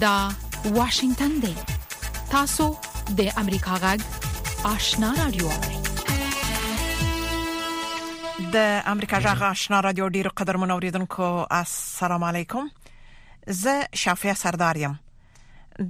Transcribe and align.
دا 0.00 0.28
واشنگتن 0.64 1.28
دی 1.40 1.54
تاسو 2.30 2.76
د 3.20 3.22
امریکا 3.36 3.76
غږ 3.84 4.00
آشنا 4.70 5.10
رادیو 5.18 5.50
د 8.54 8.82
امریکا 8.86 9.20
غږ 9.20 9.42
آشنا 9.48 9.80
رادیو 9.88 10.08
ډیرو 10.18 10.30
قدر 10.42 10.56
منوریدونکو 10.64 11.26
السلام 11.58 12.24
علیکم 12.28 12.70
زه 13.64 13.74
شافیا 14.04 14.34
سردارم 14.46 14.96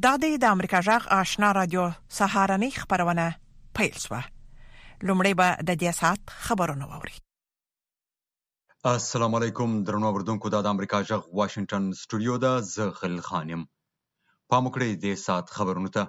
دا 0.02 0.16
د 0.26 0.44
امریکا 0.54 0.82
غږ 0.90 1.06
آشنا 1.20 1.52
رادیو 1.62 1.86
سهارنی 2.22 2.70
خبرونه 2.80 3.24
پیل 3.80 3.96
شوه 4.08 4.24
لومړی 5.06 5.34
به 5.36 5.56
د 5.68 5.74
دې 5.82 5.94
ساعت 6.02 6.20
خبرونه 6.50 6.84
ووري 6.92 7.14
السلام 8.98 9.32
علیکم 9.38 9.68
درنو 9.88 10.06
اوردونکو 10.10 10.46
د 10.60 10.62
امریکا 10.76 10.98
جغ 11.02 11.24
واشنگټن 11.24 11.84
سټوډیو 12.04 12.34
دا 12.44 12.52
زه 12.76 12.84
خلیل 13.00 13.20
خانم 13.34 13.62
پام 14.52 14.66
وکړئ 14.66 14.92
دې 15.00 15.14
ساعت 15.24 15.50
خبرونو 15.56 15.90
ته 15.96 16.04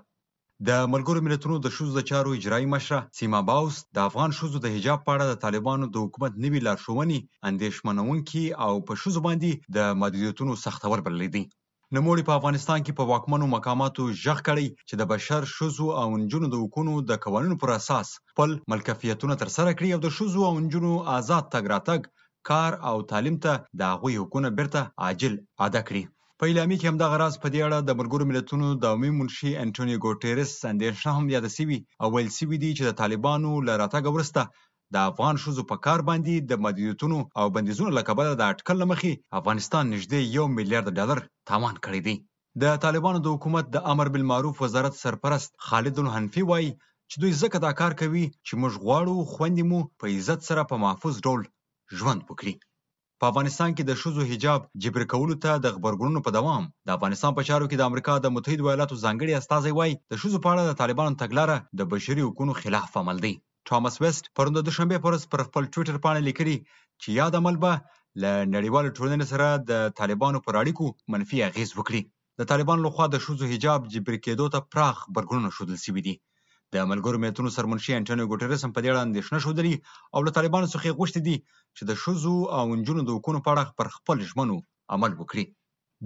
د 0.68 0.80
ملګرو 0.94 1.24
ملتونو 1.26 1.56
د 1.66 1.72
شوز 1.78 1.90
د 1.96 2.04
چارو 2.10 2.36
اجرایي 2.38 2.68
مشره 2.74 3.00
سیما 3.20 3.40
باوس 3.50 3.78
د 3.98 4.02
افغان 4.10 4.36
شوزو 4.40 4.62
د 4.66 4.74
حجاب 4.76 5.02
په 5.06 5.14
اړه 5.16 5.26
د 5.30 5.40
طالبانو 5.46 5.88
د 5.96 6.04
حکومت 6.06 6.38
نوی 6.46 6.60
لارښوونې 6.68 7.20
اندېښمنونکي 7.50 8.44
او 8.66 8.74
په 8.90 9.00
شوزو 9.04 9.20
باندې 9.28 9.52
د 9.78 9.90
محدودیتونو 10.02 10.54
سختور 10.66 11.04
بللې 11.08 11.30
دي 11.36 11.44
نموړي 11.98 12.24
په 12.30 12.38
افغانستان 12.40 12.80
کې 12.86 12.98
په 13.00 13.10
واکمنو 13.14 13.50
مقاماتو 13.56 14.04
ژغ 14.24 14.42
کړی 14.50 14.68
چې 14.88 15.02
د 15.02 15.10
بشر 15.14 15.48
شوزو 15.56 15.88
او 16.04 16.06
انجونو 16.20 16.52
د 16.54 16.62
حقوقو 16.64 17.00
د 17.12 17.22
قوانینو 17.26 17.58
پر 17.64 17.74
اساس 17.80 18.14
خپل 18.34 18.56
ملکیتونه 18.76 19.38
ترسره 19.46 19.74
کړي 19.80 19.90
او 19.96 20.02
د 20.08 20.16
شوزو 20.20 20.48
او 20.52 20.54
انجونو 20.64 20.94
آزاد 21.18 21.44
تګ 21.56 21.74
راتګ 21.74 22.12
کار 22.52 22.80
او 22.94 22.96
تعلیم 23.12 23.38
ته 23.48 23.58
د 23.84 23.92
هغوی 23.96 24.20
حقوقونه 24.22 24.54
برته 24.62 24.86
عاجل 25.08 25.40
ادا 25.70 25.82
کړي 25.92 26.06
په 26.42 26.48
اعلامیې 26.50 26.80
کې 26.82 26.88
همدغه 26.90 27.16
راز 27.22 27.36
په 27.44 27.48
دې 27.54 27.60
اړه 27.68 27.78
د 27.84 27.92
ملګرو 28.00 28.28
ملتونو 28.32 28.68
دایمي 28.84 29.12
منشي 29.20 29.52
انټونیو 29.64 30.02
ګوټیرس 30.06 30.52
اندېښنه 30.74 31.12
هم 31.18 31.26
یاده 31.36 31.50
سوي 31.58 31.78
او 32.02 32.08
ویل 32.16 32.30
سوي 32.40 32.58
دي 32.64 32.70
چې 32.78 32.84
د 32.86 32.92
طالبانو 33.02 33.52
له 33.68 33.74
راتګه 33.82 34.10
وروسته 34.14 34.42
د 34.94 34.96
افغان 35.10 35.36
ښځو 35.44 35.64
په 35.72 35.76
کار 35.86 36.00
باندې 36.10 36.34
د 36.52 36.62
محدودیتونو 36.66 37.18
او 37.40 37.46
بندیزونو 37.58 37.92
له 37.98 38.04
کبله 38.10 38.32
د 38.36 38.44
اټکل 38.54 38.76
له 38.84 38.88
مخې 38.92 39.12
افغانستان 39.40 39.84
نږدې 39.96 40.20
یو 40.38 40.46
میلیارډ 40.58 40.88
ډالر 41.00 41.20
تاوان 41.52 41.76
کړی 41.86 42.02
دی 42.08 42.16
د 42.66 42.80
طالبانو 42.86 43.20
د 43.26 43.36
حکومت 43.36 43.66
د 43.76 43.86
امر 43.96 44.08
بالمعروف 44.14 44.56
وزارت 44.68 44.94
سرپرست 45.04 45.52
خالد 45.68 45.96
الحنفي 46.06 46.44
وایي 46.50 46.72
چې 47.10 47.16
دوی 47.22 47.34
ځکه 47.42 47.58
دا 47.68 47.72
کار 47.82 47.94
کوي 48.04 48.26
چې 48.48 48.54
موږ 48.64 48.74
غواړو 48.86 49.16
خوندې 49.34 49.64
مو 49.70 49.80
په 50.00 50.06
عزت 50.18 50.40
سره 50.50 50.62
په 50.72 50.76
محفوظ 50.88 51.16
ډول 51.28 51.42
ژوند 52.00 52.22
وکړي 52.30 52.54
په 53.22 53.30
افغانستان 53.32 53.70
کې 53.76 53.84
د 53.86 53.92
ښځو 54.02 54.22
حجاب 54.32 54.60
جبر 54.84 55.04
کولو 55.14 55.36
ته 55.44 55.52
د 55.64 55.68
خبرګونونو 55.76 56.20
په 56.26 56.32
دوام 56.38 56.64
د 56.88 56.90
افغانستان 56.98 57.32
په 57.36 57.46
چارو 57.50 57.70
کې 57.70 57.78
د 57.78 57.84
امریکا 57.90 58.14
د 58.20 58.28
متحده 58.36 58.64
ایالاتو 58.68 59.02
ځانګړي 59.04 59.34
استازی 59.36 59.72
وای 59.76 59.92
د 60.12 60.14
ښځو 60.22 60.38
په 60.44 60.50
اړه 60.54 60.64
د 60.66 60.74
طالبانو 60.82 61.20
تګلاره 61.24 61.56
د 61.80 61.82
بشري 61.94 62.22
حقوقو 62.28 62.60
خلاف 62.62 62.90
عمل 63.02 63.18
دی 63.26 63.34
ټامس 63.68 63.96
ویسټ 64.04 64.24
پرون 64.36 64.54
د 64.56 64.60
دوشنبه 64.68 64.98
پورس 65.06 65.24
پر 65.32 65.42
خپل 65.48 65.64
ټوئیټر 65.74 65.98
باندې 66.06 66.28
لیکلي 66.30 66.56
چې 67.02 67.08
یاد 67.20 67.34
عمل 67.40 67.56
به 67.64 67.74
له 68.22 68.32
نړیوالو 68.56 68.96
ټولنې 68.98 69.26
سره 69.32 69.48
د 69.72 69.74
طالبانو 70.00 70.44
پر 70.46 70.54
اړیکو 70.62 70.86
منفي 71.14 71.38
اغیز 71.50 71.70
وکړي 71.76 72.02
د 72.40 72.52
طالبانو 72.52 72.86
لخوا 72.88 73.06
د 73.10 73.16
شوزو 73.26 73.44
حجاب 73.54 73.80
جبر 73.94 74.16
کېدو 74.26 74.46
ته 74.54 74.60
پراخ 74.74 74.96
برګونونه 75.16 75.52
شودل 75.58 75.78
سوي 75.86 76.02
دي 76.08 76.16
د 76.76 76.86
ملګرو 76.90 77.20
ملتونو 77.24 77.50
سرمنشي 77.58 77.92
انټونیو 77.96 78.30
ګوټریس 78.32 78.62
هم 78.66 78.72
په 78.74 78.80
دې 78.82 78.90
اړه 78.92 79.06
اندېښنه 79.08 79.38
ښودلې 79.46 79.76
او 80.16 80.20
له 80.26 80.32
طالبانو 80.38 80.72
څخه 80.74 80.86
یې 80.88 80.98
غوښتي 81.00 81.22
دي 81.28 81.38
چې 81.78 81.82
د 81.90 81.92
ښځو 82.02 82.36
او 82.58 82.66
نجونو 82.80 83.02
د 83.04 83.10
حقونو 83.16 83.40
په 83.46 83.50
اړه 83.54 83.64
پر 83.78 83.88
خپل 83.96 84.18
ژمنو 84.30 84.58
عمل 84.96 85.12
وکړي 85.16 85.46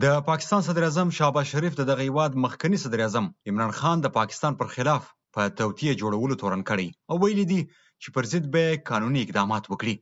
د 0.03 0.15
پاکستان 0.29 0.61
صدر 0.67 0.83
اعظم 0.87 1.09
شهباز 1.17 1.45
شریف 1.53 1.73
د 1.77 1.81
دغه 1.89 2.01
هیواد 2.07 2.31
مخکنی 2.45 2.77
صدر 2.83 2.99
اعظم 3.03 3.25
عمران 3.51 3.71
خان 3.79 3.97
د 4.01 4.07
پاکستان 4.19 4.51
پر 4.61 4.67
خلاف 4.75 5.03
په 5.35 5.41
توطیه 5.59 5.93
جوړولو 6.01 6.39
تورن 6.41 6.61
کړی 6.69 6.87
او 7.11 7.15
ویلي 7.23 7.45
دي 7.51 7.61
چې 8.01 8.07
پر 8.15 8.23
ضد 8.33 8.45
به 8.53 8.63
قانوني 8.89 9.21
اقدامات 9.25 9.63
وکړي 9.67 9.95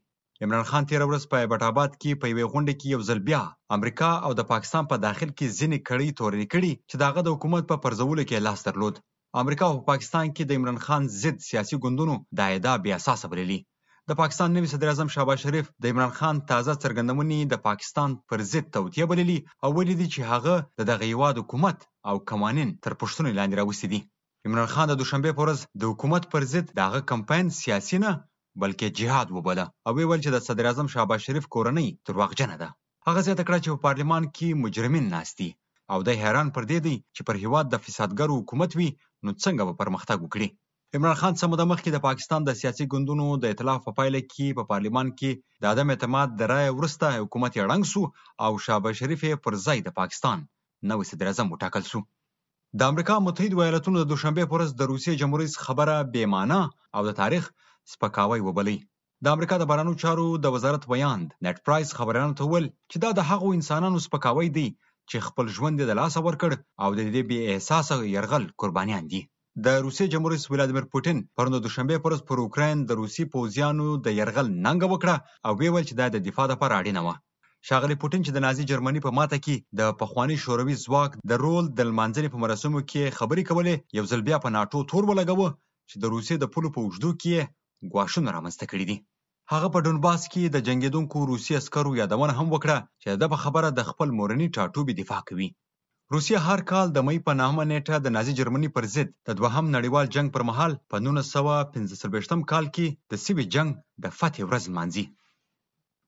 عمران 0.45 0.65
خان 0.69 0.83
تیر 0.89 1.01
ورځ 1.07 1.23
په 1.31 1.37
بټ 1.51 1.61
آباد 1.71 1.91
کې 2.01 2.11
په 2.21 2.25
یوې 2.31 2.45
غونډه 2.53 2.73
کې 2.79 2.87
یو 2.93 2.99
ځل 3.09 3.19
بیا 3.29 3.41
امریکا 3.77 4.11
او 4.25 4.31
د 4.39 4.49
پاکستان 4.53 4.83
په 4.91 4.95
داخل 5.07 5.29
کې 5.37 5.55
ځینې 5.59 5.77
کړي 5.89 6.07
تورې 6.19 6.43
کړي 6.53 6.71
چې 6.89 6.95
داغه 7.03 7.19
د 7.23 7.29
حکومت 7.35 7.63
په 7.71 7.75
پرځولو 7.85 8.21
کې 8.29 8.45
لاس 8.47 8.59
درلود 8.69 8.95
امریکا 9.39 9.65
او 9.71 9.77
پاکستان 9.91 10.27
کې 10.35 10.43
د 10.45 10.51
عمران 10.57 10.79
خان 10.85 11.03
ضد 11.21 11.37
سیاسي 11.49 11.75
ګوندونو 11.83 12.13
دا 12.37 12.45
ادعا 12.57 12.75
بیا 12.85 12.95
اساسه 12.99 13.25
بللي 13.31 13.59
د 14.09 14.17
پاکستان 14.21 14.49
نوی 14.55 14.67
صدر 14.73 14.87
اعظم 14.91 15.07
شهباز 15.15 15.37
شریف 15.45 15.65
د 15.81 15.85
عمران 15.93 16.11
خان 16.17 16.35
تازه 16.51 16.73
څرګندونې 16.85 17.39
د 17.53 17.61
پاکستان 17.67 18.09
پر 18.29 18.39
ضد 18.51 18.65
توطیه 18.77 19.05
بللي 19.11 19.37
او 19.63 19.69
ویلي 19.77 19.95
دي 20.01 20.07
چې 20.13 20.21
هغه 20.31 20.55
د 20.79 20.89
دغه 20.89 21.03
هیواد 21.11 21.35
حکومت 21.41 21.77
او 22.09 22.15
قوانین 22.31 22.69
تر 22.85 22.93
پښتنې 23.01 23.31
لاندې 23.37 23.59
راوستي 23.61 23.87
دي 23.93 24.01
عمران 24.49 24.67
خان 24.73 24.87
د 24.91 24.99
دوشنبه 25.01 25.31
په 25.39 25.45
ورځ 25.45 25.59
د 25.79 25.91
حکومت 25.91 26.23
پر 26.31 26.41
ضد 26.55 26.65
دغه 26.83 26.99
کمپاین 27.11 27.45
سیاسي 27.61 27.97
نه 28.07 28.11
بلکې 28.61 28.87
جهاد 28.99 29.27
وبله 29.37 29.65
او 29.87 29.91
ویل 29.97 30.21
چې 30.25 30.29
د 30.35 30.47
صدر 30.49 30.65
اعظم 30.71 30.87
شهباز 30.93 31.19
شریف 31.29 31.45
کورنۍ 31.55 31.87
تر 32.05 32.13
واغجنه 32.21 32.55
ده 32.61 32.69
هغه 33.07 33.19
زیاته 33.27 33.43
کړه 33.47 33.59
چې 33.63 33.69
په 33.71 33.81
پارلمان 33.87 34.23
کې 34.35 34.47
مجرمین 34.65 35.05
ناشتي 35.17 35.49
او 35.93 35.99
دی 36.07 36.15
حیران 36.23 36.47
پر 36.55 36.63
دې 36.71 36.79
دی 36.85 36.95
چې 37.15 37.21
پر 37.27 37.35
هیواد 37.43 37.65
د 37.69 37.81
فسادګرو 37.85 38.35
حکومت 38.41 38.71
وي 38.75 38.89
نو 39.25 39.31
څنګه 39.43 39.63
به 39.69 39.73
پرمختګ 39.81 40.17
وکړي 40.21 40.47
عمران 40.97 41.17
خان 41.21 41.33
سموده 41.41 41.65
مخکې 41.71 41.89
د 41.95 41.99
پاکستان 42.07 42.39
د 42.47 42.51
سیاسي 42.61 42.85
ګوندونو 42.93 43.25
د 43.43 43.53
ائتلاف 43.53 43.79
په 43.87 43.91
پایله 43.97 44.21
کې 44.31 44.55
په 44.59 44.63
پا 44.67 44.69
پارلمان 44.71 45.07
کې 45.21 45.31
د 45.65 45.73
عدم 45.73 45.89
اعتماد 45.95 46.29
د 46.41 46.49
رای 46.51 46.69
ورسته 46.77 47.09
حکومت 47.23 47.51
یې 47.57 47.67
ړنګ 47.69 47.83
سو 47.93 48.01
او 48.47 48.51
شابه 48.67 48.89
شریف 48.99 49.23
پر 49.45 49.53
ځای 49.65 49.79
د 49.87 49.95
پاکستان 49.99 50.37
نوې 50.91 51.05
صدر 51.11 51.27
اعظم 51.31 51.47
وټاکل 51.53 51.83
سو 51.91 51.99
د 52.83 52.93
امریکا 52.95 53.15
متحد 53.25 53.53
ایالاتونو 53.65 53.97
د 54.03 54.07
دوشنبه 54.11 54.43
پر 54.49 54.55
ورځ 54.57 54.71
د 54.81 54.89
روسیې 54.91 55.19
جمهور 55.23 55.39
رئیس 55.43 55.55
خبره 55.65 55.97
بې 56.13 56.31
معنا 56.35 56.61
او 56.99 57.03
د 57.09 57.17
تاریخ 57.21 57.49
سپکاوی 57.95 58.41
وبلی 58.47 58.77
د 59.27 59.35
امریکا 59.37 59.55
د 59.63 59.67
بارانو 59.73 59.93
چارو 60.05 60.27
د 60.45 60.55
وزارت 60.55 60.87
بیان 60.93 61.27
نت 61.47 61.57
پرایس 61.69 61.89
خبرانو 61.99 62.37
ته 62.39 62.49
ول 62.53 62.65
چې 62.91 62.97
دا 63.05 63.09
د 63.19 63.29
هغو 63.31 63.51
انسانانو 63.59 64.01
سپکاوی 64.07 64.49
دی 64.59 64.65
چې 65.09 65.17
خپل 65.27 65.45
ژوند 65.55 65.75
یې 65.79 65.85
د 65.87 65.93
لاسه 66.01 66.19
ورکړ 66.27 66.49
او 66.83 66.89
د 66.97 67.01
دې 67.15 67.21
بې 67.29 67.39
احساسه 67.53 67.95
یرغل 68.15 68.43
قربانیان 68.61 69.03
دي 69.11 69.21
د 69.65 69.67
روسیې 69.85 70.11
جمهور 70.13 70.31
رئیس 70.33 70.45
ولادیمیر 70.49 70.85
پوتین 70.93 71.17
پرون 71.35 71.51
د 71.53 71.59
دوشنبه 71.65 71.95
پر 71.99 72.03
ورځ 72.07 72.21
پر 72.29 72.37
اوکراین 72.45 72.77
د 72.83 72.91
روسي 73.01 73.23
پوځیانو 73.33 73.87
د 74.05 74.07
یرغل 74.19 74.47
ننګ 74.65 74.81
وکړه 74.87 75.15
او 75.47 75.51
ویل 75.59 75.85
چې 75.89 75.93
دا 75.99 76.05
د 76.11 76.17
دفاع 76.27 76.45
لپاره 76.53 76.77
اړینه 76.81 77.01
وه 77.05 77.15
شاغلی 77.69 77.95
پوتین 78.01 78.21
چې 78.25 78.31
د 78.33 78.39
نازی 78.45 78.63
جرمني 78.71 78.99
په 79.05 79.11
ماته 79.17 79.37
کې 79.45 79.55
د 79.79 79.81
پخوانی 80.01 80.37
شوروي 80.43 80.75
ځواک 80.85 81.11
د 81.29 81.31
رول 81.43 81.65
د 81.67 81.79
لمانځنې 81.89 82.29
په 82.33 82.41
مراسمو 82.43 82.79
کې 82.89 83.15
خبرې 83.17 83.43
کولې 83.49 83.75
یو 83.97 84.03
ځل 84.11 84.21
بیا 84.27 84.37
په 84.45 84.49
ناتو 84.57 84.79
تور 84.89 85.03
ولګوه 85.09 85.49
چې 85.89 85.95
د 86.01 86.05
روسیې 86.13 86.35
د 86.39 86.45
پولو 86.53 86.69
په 86.75 86.79
وجدو 86.85 87.11
کې 87.21 87.37
ګواښونه 87.93 88.29
رامنځته 88.37 88.65
کړي 88.71 88.85
دي 88.89 88.97
هغه 89.53 89.67
په 89.75 89.79
ډونباس 89.85 90.21
کې 90.33 90.43
د 90.49 90.57
جنگیدونکو 90.67 91.17
روسي 91.31 91.53
عسکرو 91.59 91.91
یادونه 92.01 92.33
هم 92.39 92.47
وکړه 92.51 92.77
چې 93.01 93.07
د 93.21 93.23
په 93.31 93.37
خبره 93.43 93.67
د 93.71 93.81
خپل 93.89 94.09
مورنی 94.17 94.47
ټاټوبي 94.55 94.93
دفاع 95.01 95.21
کوي 95.29 95.49
روسیه 96.13 96.39
هر 96.47 96.59
کال 96.71 96.85
د 96.91 96.99
مې 97.07 97.17
په 97.27 97.33
نامه 97.41 97.63
نیټه 97.71 97.95
د 98.01 98.07
نازی 98.15 98.33
جرمني 98.39 98.69
پر 98.75 98.83
ضد 98.93 99.07
د 99.27 99.29
دوهم 99.39 99.65
نړیوال 99.77 100.05
جنگ 100.15 100.27
پر 100.35 100.43
مهال 100.49 100.71
په 100.91 100.95
1915 101.01 102.49
کال 102.51 102.65
کې 102.75 102.87
د 103.11 103.21
سیوی 103.25 103.45
جنگ 103.55 103.69
د 104.03 104.05
فتح 104.19 104.39
ورځ 104.49 104.63
مانځي 104.75 105.05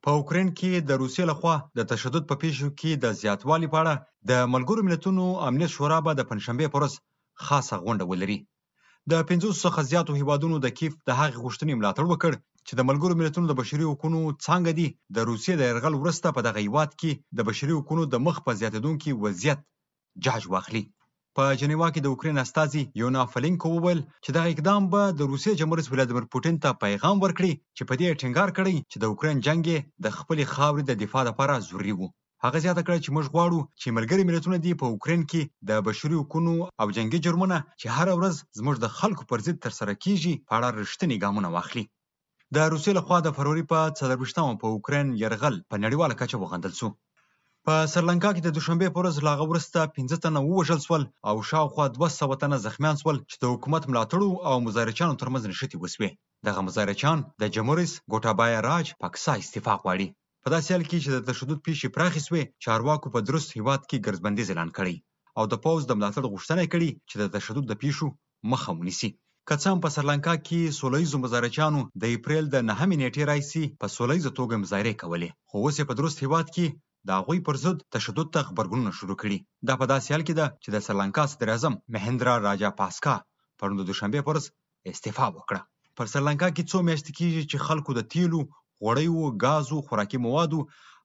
په 0.03 0.09
اوکرين 0.17 0.49
کې 0.59 0.71
د 0.89 0.91
روسیې 1.01 1.23
لخوا 1.31 1.55
د 1.77 1.91
تشدد 1.91 2.23
په 2.31 2.35
پیښو 2.43 2.67
کې 2.79 2.91
د 3.03 3.05
زیاتوالي 3.23 3.67
په 3.73 3.77
اړه 3.83 3.93
د 4.29 4.31
ملګرو 4.53 4.81
ملتونو 4.89 5.23
امنیت 5.49 5.71
شورا 5.77 5.99
به 6.05 6.11
د 6.15 6.21
پنځشنبه 6.31 6.65
پر 6.73 6.79
ورځ 6.83 6.93
خاصه 7.45 7.75
غونډه 7.83 8.05
ولري 8.11 8.37
د 9.11 9.13
50 9.33 9.59
څخه 9.63 9.79
زیاتو 9.91 10.11
هیوادونو 10.19 10.55
د 10.65 10.67
کیف 10.79 10.91
د 11.07 11.09
هغې 11.19 11.37
غوښتنې 11.43 11.73
ملاتړ 11.79 12.05
وکړ 12.13 12.33
چې 12.67 12.73
د 12.77 12.81
ملګرو 12.89 13.15
ملتونو 13.19 13.45
د 13.47 13.53
بشري 13.59 13.85
حقوقو 13.89 14.35
څانګه 14.45 14.71
دي 14.79 14.87
د 15.15 15.17
روسیې 15.29 15.53
د 15.57 15.61
يرغل 15.69 15.93
وروسته 15.97 16.27
په 16.35 16.41
دغه 16.47 16.59
هیواد 16.65 16.91
کې 16.99 17.11
د 17.37 17.39
بشري 17.47 17.73
حقوقو 17.77 18.03
د 18.13 18.15
مخ 18.25 18.35
په 18.45 18.51
زیاتیدونکي 18.59 19.09
وضعیت 19.23 19.59
جاج 20.25 20.43
واخلي 20.53 20.83
په 21.37 21.43
جنیوا 21.59 21.87
کې 21.93 22.01
د 22.01 22.07
اوکرين 22.13 22.37
استاذي 22.43 22.83
یونا 23.01 23.21
فلینکو 23.33 23.67
وویل 23.73 24.01
چې 24.23 24.29
دغه 24.35 24.47
اقدام 24.53 24.83
به 24.93 25.01
د 25.19 25.29
روسي 25.31 25.51
جمهور 25.61 25.77
رئیس 25.79 25.89
ولادیمیر 25.91 26.25
پوتین 26.33 26.55
ته 26.63 26.69
پیغام 26.83 27.15
ورکړي 27.23 27.51
چې 27.77 27.83
په 27.89 27.93
دې 27.99 28.09
ټینګار 28.21 28.49
کړي 28.57 28.75
چې 28.91 28.97
د 28.99 29.03
اوکرين 29.11 29.37
جنگ 29.47 29.65
د 30.03 30.05
خپل 30.17 30.37
خاورې 30.53 30.83
د 30.85 30.91
دفاع 31.03 31.23
لپاره 31.29 31.63
ضروري 31.67 31.93
وو 31.97 32.07
هغه 32.45 32.57
زیاته 32.65 32.81
کړه 32.87 32.99
چې 33.03 33.09
موږ 33.15 33.25
غواړو 33.33 33.59
چې 33.81 33.87
ملګري 33.97 34.23
ملتونه 34.29 34.57
دی 34.65 34.73
په 34.81 34.85
اوکرين 34.93 35.21
کې 35.31 35.41
د 35.69 35.81
بشري 35.87 36.17
حقوقو 36.21 36.55
او 36.81 36.87
جنگي 36.97 37.19
جرمونه 37.25 37.57
چې 37.79 37.87
هر 37.97 38.07
ورځ 38.19 38.35
زموږ 38.59 38.75
د 38.79 38.87
خلکو 38.97 39.23
پر 39.29 39.39
ضد 39.45 39.57
ترسره 39.65 39.93
کیږي 40.03 40.33
په 40.47 40.53
اړه 40.57 40.69
رښتینی 40.81 41.17
ګامونه 41.23 41.49
واخلي 41.57 41.85
د 42.55 42.59
روسیې 42.73 42.93
لخوا 42.97 43.17
د 43.23 43.29
فروری 43.37 43.63
په 43.71 43.77
14مه 43.99 44.53
په 44.61 44.67
اوکرين 44.73 45.07
يرغل 45.23 45.55
په 45.69 45.75
نړیواله 45.83 46.13
کچه 46.21 46.37
وغندل 46.39 46.73
شو 46.79 46.89
په 47.65 47.73
سرلانکا 47.93 48.29
کې 48.33 48.41
د 48.43 48.49
دوشنبه 48.57 48.87
پر 48.95 48.99
ورځ 49.01 49.15
لاغه 49.27 49.45
ورسته 49.51 49.79
15 49.97 50.21
تنه 50.25 50.39
ووژل 50.43 50.79
سول 50.87 51.03
او 51.29 51.35
شاوخوا 51.49 51.85
200 51.95 52.29
تنه 52.43 52.57
زخمیان 52.65 52.95
سول 53.03 53.17
چې 53.29 53.35
د 53.41 53.45
حکومت 53.53 53.83
ملاتړو 53.91 54.29
او 54.49 54.55
مظاهرچانو 54.65 55.19
ترمنځ 55.21 55.43
نشتی 55.51 55.77
وسوي 55.79 56.09
دغه 56.47 56.59
مظاهرچان 56.67 57.17
د 57.41 57.43
جمهوریت 57.55 57.93
ګوټابای 58.11 58.51
راج 58.69 58.85
پاکسا 59.03 59.33
استعفا 59.43 59.73
غواړي 59.83 60.07
په 60.43 60.47
داسې 60.53 60.69
حال 60.73 60.83
کې 60.89 60.97
چې 61.03 61.09
د 61.15 61.19
تشدد 61.29 61.59
پیښې 61.67 61.87
پراخې 61.95 62.21
سوې 62.27 62.43
چارواکو 62.65 63.13
په 63.15 63.19
درست 63.29 63.49
هیواد 63.57 63.81
کې 63.89 64.03
ګرځبندي 64.07 64.43
اعلان 64.47 64.69
کړي 64.77 64.95
او 65.37 65.43
د 65.51 65.55
پوز 65.63 65.81
د 65.87 65.91
ملاتړ 65.97 66.23
غوښتنه 66.33 66.63
کړي 66.73 66.89
چې 67.09 67.15
د 67.21 67.23
تشدد 67.35 67.65
د 67.71 67.75
پیښو 67.83 68.05
مخه 68.51 68.71
ونیسي 68.79 69.09
که 69.47 69.55
څه 69.63 69.67
هم 69.71 69.79
په 69.83 69.89
سریلانکا 69.95 70.33
کې 70.47 70.59
سوله 70.79 70.97
ییزو 71.03 71.17
مظاهرچیانو 71.23 71.79
د 72.01 72.11
اپریل 72.17 72.45
د 72.51 72.57
نهمې 72.69 72.97
نېټې 73.01 73.23
راهیسې 73.29 73.63
په 73.81 73.85
سوله 73.95 74.13
ییزه 74.17 74.31
توګه 74.39 74.61
مظاهرې 74.63 74.93
کولې 75.01 75.29
خو 75.49 75.55
اوس 75.63 75.75
یې 75.79 75.85
په 75.89 75.95
درست 75.99 76.17
هیواد 76.25 76.47
کې 76.55 76.67
د 77.07 77.19
هغوی 77.19 77.39
پر 77.47 77.55
ضد 77.63 77.77
تشدد 77.95 78.27
ته 78.35 78.41
غبرګونونه 78.49 78.93
شروع 78.99 79.17
کړي 79.23 79.37
دا 79.69 79.73
په 79.81 79.85
داسې 79.93 80.07
حال 80.13 80.23
کې 80.27 80.33
ده 80.39 80.45
چې 80.63 80.69
د 80.75 80.85
سریلانکا 80.85 81.23
صدراعظم 81.31 81.73
مهندرا 81.95 82.35
راجا 82.47 82.69
پاسکا 82.79 83.15
پرون 83.59 83.75
د 83.79 83.83
دوشنبې 83.89 84.21
پر 84.27 84.31
ورځ 84.33 84.45
استعفا 84.91 85.25
وکړه 85.37 85.61
پر 85.97 86.05
سریلانکا 86.13 86.47
کې 86.55 86.63
څو 86.71 86.77
میاشتې 86.89 87.11
کېږي 87.19 87.41
چې 87.49 87.57
خلکو 87.67 87.91
د 87.97 88.01
تیلو 88.13 88.41
غوړیو 88.81 89.23
ګازو 89.45 89.77
خوراکي 89.87 90.19
موادو 90.27 90.59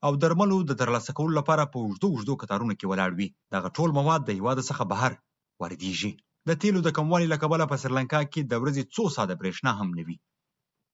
او 0.06 0.11
درملو 0.23 0.58
د 0.70 0.81
ترلاسه 0.81 1.11
کولو 1.19 1.32
لپاره 1.40 1.70
په 1.73 1.76
اوږدو 1.85 2.08
اوږدو 2.12 2.35
قطارونو 2.43 2.75
کې 2.79 2.87
ولاړ 2.90 3.11
وي 3.19 3.29
دغه 3.55 3.69
ټول 3.76 3.90
مواد 3.99 4.20
د 4.25 4.31
هیواد 4.40 4.58
څخه 4.70 4.82
بهر 4.94 5.12
واردېږي 5.61 6.12
د 6.49 6.53
تیلو 6.62 6.81
د 6.85 6.91
کموالي 6.99 7.27
له 7.31 7.37
کبله 7.43 7.65
په 7.71 7.81
سریلانکا 7.83 8.21
کې 8.33 8.43
د 8.50 8.61
ورځې 8.62 8.83
څو 8.95 9.03
ساعته 9.15 9.39
برېښنا 9.41 9.73
هم 9.81 9.89
نه 9.99 10.03
وي 10.06 10.17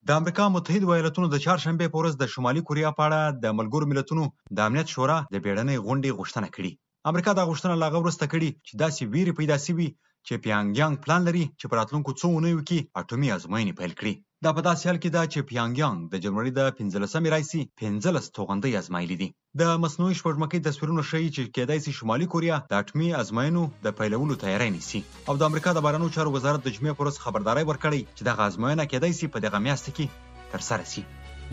د 0.07 0.17
امریکا 0.19 0.45
متحد 0.55 0.83
ایالاتونو 0.93 1.27
د 1.31 1.37
چهارشنبې 1.45 1.87
په 1.93 1.97
ورځ 2.01 2.13
د 2.17 2.23
شمالي 2.33 2.61
کوریا 2.67 2.89
په 2.97 3.03
اړه 3.07 3.21
د 3.43 3.55
ملګرو 3.59 3.89
ملتونو 3.91 4.23
د 4.57 4.67
امنیت 4.67 4.87
شورا 4.95 5.17
د 5.33 5.35
بیړنۍ 5.45 5.77
غونډې 5.85 6.17
غوښتنه 6.19 6.47
کړې 6.55 6.71
امریکا 7.11 7.31
دا 7.39 7.43
غوښتنه 7.49 7.75
لاغه 7.83 7.97
ورسته 8.01 8.25
کړې 8.33 8.49
چې 8.67 8.73
داسې 8.83 9.01
ویری 9.13 9.33
پیدا 9.39 9.57
شوی 9.67 9.89
چې 10.27 10.41
پیانګ 10.45 10.67
یانګ 10.81 10.93
پلان 11.05 11.21
لري 11.29 11.45
چې 11.59 11.65
په 11.69 11.77
راتلونکو 11.79 12.17
څو 12.19 12.27
اونیو 12.35 12.61
کې 12.67 12.79
اټومي 13.01 13.29
ازموینې 13.35 13.73
پیل 13.79 13.91
کړي 13.99 14.13
دا 14.45 14.51
په 14.57 14.61
داسې 14.69 14.83
حال 14.89 14.97
کې 15.03 15.09
ده 15.15 15.21
چې 15.33 15.39
پیانګیانګ 15.49 15.99
د 16.13 16.15
جنوري 16.23 16.51
د 16.55 16.59
15مې 16.79 17.29
راځي 17.33 17.61
15 17.83 18.27
توغندۍ 18.35 18.73
ازمایلې 18.81 19.15
دي 19.21 19.27
د 19.61 19.63
مصنوعي 19.85 20.15
شپږمکۍ 20.19 20.59
تصویرونه 20.67 21.01
ښیي 21.11 21.29
چې 21.35 21.41
کېدای 21.55 21.79
شي 21.85 21.91
شمالي 21.99 22.27
کوریا 22.33 22.55
د 22.73 22.75
اټمي 22.83 23.07
ازمایینو 23.21 23.63
د 23.85 23.87
پیلولو 24.01 24.37
تیاری 24.43 24.67
نیسي 24.75 25.01
او 25.31 25.35
د 25.43 25.45
امریکا 25.51 25.69
د 25.77 25.79
بارنو 25.87 26.11
چارو 26.17 26.33
وزارت 26.35 26.61
د 26.67 26.69
جمعې 26.75 26.93
پر 26.99 27.03
ورځ 27.05 27.15
خبرداري 27.25 27.63
ورکړې 27.69 28.01
چې 28.17 28.21
د 28.27 28.29
غازمایینه 28.43 28.83
کېدای 28.91 29.13
شي 29.21 29.27
په 29.37 29.41
دغه 29.47 29.57
میاشت 29.69 29.87
کې 29.89 30.05
تر 30.53 30.61
سره 30.69 30.85
شي 30.93 31.03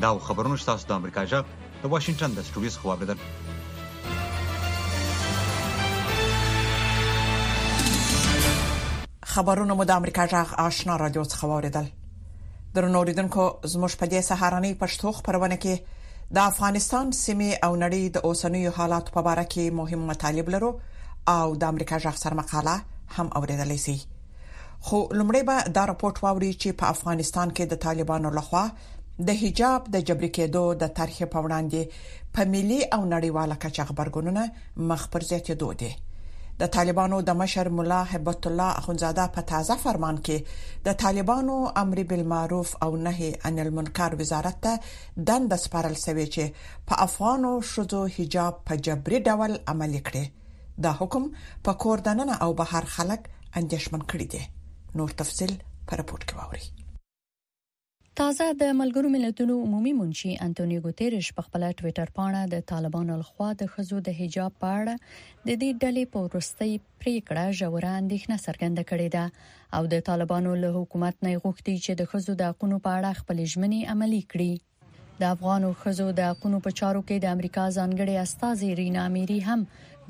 دا 0.07 0.11
خبرونه 0.29 0.55
تاسو 0.73 0.85
د 0.93 0.95
امریکا 1.01 1.23
جاب 1.33 1.45
د 1.63 1.85
واشنگټن 1.95 2.31
د 2.41 2.43
سټوډیوز 2.51 2.77
خو 2.83 2.87
اوریدل 2.97 3.19
خبرونه 9.39 9.73
مو 9.83 9.91
د 9.95 9.97
امریکا 10.03 10.23
جغ 10.37 10.49
آشنا 10.69 10.95
رادیو 11.07 11.25
څخه 11.35 11.45
اوریدل 11.59 11.87
درنوریدونکو 12.77 13.45
زموږ 13.73 13.93
په 14.03 14.07
دې 14.13 14.21
سهارنۍ 14.29 14.73
پښتو 14.83 15.09
خبرونه 15.19 15.57
کې 15.63 15.75
د 16.37 16.47
افغانستان 16.51 17.07
سیمه 17.25 17.51
او 17.67 17.71
نړۍ 17.83 18.03
د 18.15 18.29
اوسنیو 18.29 18.73
حالات 18.79 19.07
په 19.17 19.21
اړه 19.33 19.45
کې 19.55 19.65
مهم 19.81 20.03
مطالب 20.11 20.47
لرو 20.55 20.71
او 21.37 21.47
د 21.65 21.75
امریکا 21.75 21.97
ژغ 22.05 22.17
سر 22.23 22.33
مقاله 22.41 22.77
هم 23.17 23.27
اوریدلی 23.41 23.77
سي 23.85 23.97
خو 24.87 24.99
لمړی 25.19 25.43
به 25.51 25.57
دا 25.77 25.83
راپورټ 25.91 26.17
واوري 26.27 26.51
چې 26.63 26.69
په 26.83 26.95
افغانستان 26.95 27.49
کې 27.57 27.65
د 27.71 27.75
طالبانو 27.87 28.29
لخوا 28.39 28.63
د 29.31 29.39
حجاب 29.43 29.81
د 29.97 30.07
جبري 30.11 30.31
کېدو 30.39 30.65
د 30.85 30.95
طرحې 31.01 31.25
په 31.35 31.39
وړاندې 31.45 31.83
په 32.39 32.49
ملي 32.55 32.81
او 32.95 33.01
نړیواله 33.15 33.55
کچه 33.67 33.85
خبرګونونه 33.93 34.43
مخ 34.93 35.03
پر 35.17 35.29
زیاتېدو 35.31 35.69
دي 35.85 35.93
د 36.61 36.69
طالبانو 36.77 37.17
د 37.29 37.37
مشر 37.41 37.67
مولا 37.79 37.99
هبت 38.13 38.43
الله 38.51 38.71
اخونزاده 38.81 39.25
په 39.37 39.41
تازه 39.53 39.77
فرمان 39.85 40.17
کې 40.27 40.39
د 40.89 40.99
طالبانو 41.03 41.55
امر 41.83 41.99
بالمعروف 42.11 42.69
او 42.87 42.91
نهي 43.07 43.31
عن 43.49 43.55
المنکر 43.65 44.11
وزارت 44.21 44.57
ته 44.67 44.73
دند 45.31 45.51
سپارل 45.65 45.97
شوی 46.05 46.27
چې 46.35 46.45
په 46.91 46.95
افغانو 47.07 47.51
شذو 47.71 48.01
حجاب 48.19 48.55
په 48.71 48.83
جبري 48.91 49.19
ډول 49.29 49.53
عملي 49.75 50.01
کړي 50.07 50.25
دا 50.85 50.93
حکم 51.01 51.25
په 51.65 51.71
کوردننه 51.87 52.35
او 52.47 52.51
بهر 52.63 52.85
خلک 52.99 53.23
اندیشمن 53.65 54.03
کړي 54.11 54.27
دي 54.37 54.43
نور 55.01 55.11
تفصيل 55.25 55.53
پر 55.89 55.99
پورت 56.09 56.25
کې 56.31 56.37
ووري 56.41 56.65
تازه 58.21 58.47
د 58.63 58.73
ملګرو 58.79 59.11
ملتونو 59.13 59.55
عمومي 59.67 59.93
منشي 59.99 60.31
انټونیو 60.47 60.81
ګوتيريش 60.87 61.29
په 61.37 61.43
خپل 61.45 61.63
ټوئیټر 61.77 62.11
پاڼه 62.19 62.41
د 62.55 62.65
طالبانو 62.71 63.15
لخوا 63.21 63.49
د 63.61 63.69
خزو 63.77 64.01
د 64.09 64.17
حجاب 64.19 64.53
پاړه 64.65 64.95
د 65.05 65.49
دې 65.63 65.71
ډلې 65.83 66.05
په 66.17 66.25
ورستۍ 66.27 66.73
پریکړه 67.05 67.45
ژوره 67.61 67.93
اندېښنه 68.01 68.37
څرګنده 68.47 68.83
کړې 68.91 69.09
ده 69.17 69.25
او 69.79 69.83
د 69.93 70.03
طالبانو 70.09 70.53
له 70.65 70.71
حکومت 70.77 71.15
نه 71.27 71.33
غوښتي 71.45 71.75
چې 71.85 71.93
د 72.01 72.11
خزو 72.11 72.33
د 72.41 72.51
حقوقو 72.51 72.79
په 72.87 72.91
اړه 72.99 73.19
خپل 73.21 73.37
ژمنې 73.53 73.81
عملي 73.93 74.19
کړي 74.33 74.53
د 75.23 75.33
افغانو 75.37 75.71
خزو 75.85 76.07
د 76.19 76.29
حقوقو 76.33 76.59
په 76.67 76.71
چارو 76.81 77.01
کې 77.09 77.17
د 77.27 77.39
امریکا 77.39 77.65
ځانګړي 77.79 78.15
استاذ 78.27 78.59
رینا 78.83 79.07
میری 79.17 79.39
هم 79.49 79.61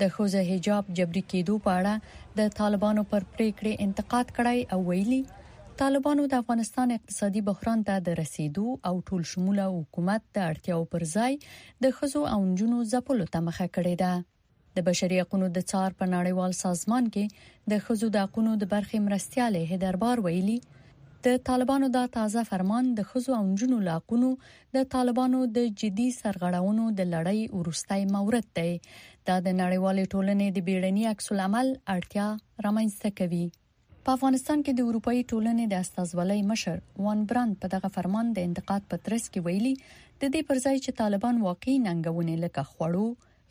د 0.03 0.11
خزو 0.17 0.41
حجاب 0.51 0.83
جبري 1.01 1.23
کېدو 1.31 1.55
په 1.69 1.77
اړه 1.77 1.93
د 2.41 2.51
طالبانو 2.59 3.01
پر 3.13 3.21
پریکړه 3.37 3.85
انتقاد 3.87 4.27
کړای 4.41 4.59
او 4.77 4.81
ویلي 4.89 5.21
طالبانو 5.81 6.23
د 6.31 6.41
افغانستان 6.43 6.91
اقتصادي 6.93 7.41
بحران 7.45 7.79
ته 7.85 8.01
د 8.07 8.15
رسیدو 8.17 8.65
او 8.87 8.91
ټول 9.05 9.23
شموله 9.29 9.63
حکومت 9.75 10.21
د 10.37 10.41
اړتیاو 10.49 10.83
پر 10.91 11.05
ځای 11.11 11.37
د 11.85 11.95
خزو 11.99 12.19
او 12.31 12.35
نجونو 12.49 12.81
ځپلو 12.89 13.25
ته 13.35 13.41
مخه 13.45 13.65
کړې 13.77 13.97
ده 14.01 14.79
د 14.79 14.85
بشري 14.89 15.17
حقوقو 15.21 15.47
د 15.55 15.65
څار 15.71 15.95
په 16.01 16.07
نړیوال 16.11 16.53
سازمان 16.59 17.07
کې 17.15 17.73
د 17.73 17.81
خزو 17.85 18.09
د 18.17 18.25
حقوقو 18.27 18.53
د 18.65 18.69
برخې 18.75 19.01
مرستياله 19.07 19.63
هدربار 19.71 20.21
ویلي 20.27 20.57
د 21.29 21.41
طالبانو 21.49 21.89
دا 21.97 22.05
تازه 22.19 22.45
فرمان 22.51 22.93
د 23.01 23.09
خزو 23.13 23.35
او 23.39 23.41
نجونو 23.49 23.81
لاقونو 23.89 24.31
د 24.79 24.87
طالبانو 24.95 25.41
د 25.57 25.67
جدي 25.85 26.07
سرغړاونو 26.19 26.87
د 27.01 27.09
لړۍ 27.15 27.63
ورستای 27.63 28.05
مورد 28.13 28.51
دی 28.61 28.69
دا 29.31 29.41
د 29.49 29.57
نړیوال 29.63 30.05
ټولنې 30.05 30.55
د 30.55 30.71
بیړني 30.71 31.09
عکس 31.15 31.33
العمل 31.37 31.75
اړتیا 31.97 32.29
رامنځته 32.69 33.17
کوي 33.23 33.43
په 34.07 34.15
افغانستان 34.19 34.61
کې 34.63 34.73
د 34.77 34.87
اروپאי 34.91 35.19
ټولنې 35.31 35.65
د 35.73 35.83
استازولۍ 35.85 36.39
مشر 36.47 36.79
وان 37.03 37.19
براند 37.29 37.57
په 37.59 37.69
دغه 37.73 37.89
فرمان 37.97 38.31
د 38.37 38.47
انتقاد 38.47 38.87
په 38.93 39.01
ترڅ 39.05 39.27
کې 39.27 39.43
ویلي 39.45 39.71
د 40.23 40.33
دې 40.33 40.41
پرځای 40.49 40.79
چې 40.85 40.97
طالبان 41.03 41.39
واقعي 41.45 41.75
ننګونې 41.83 42.35
لکه 42.41 42.63
خوړو 42.71 43.05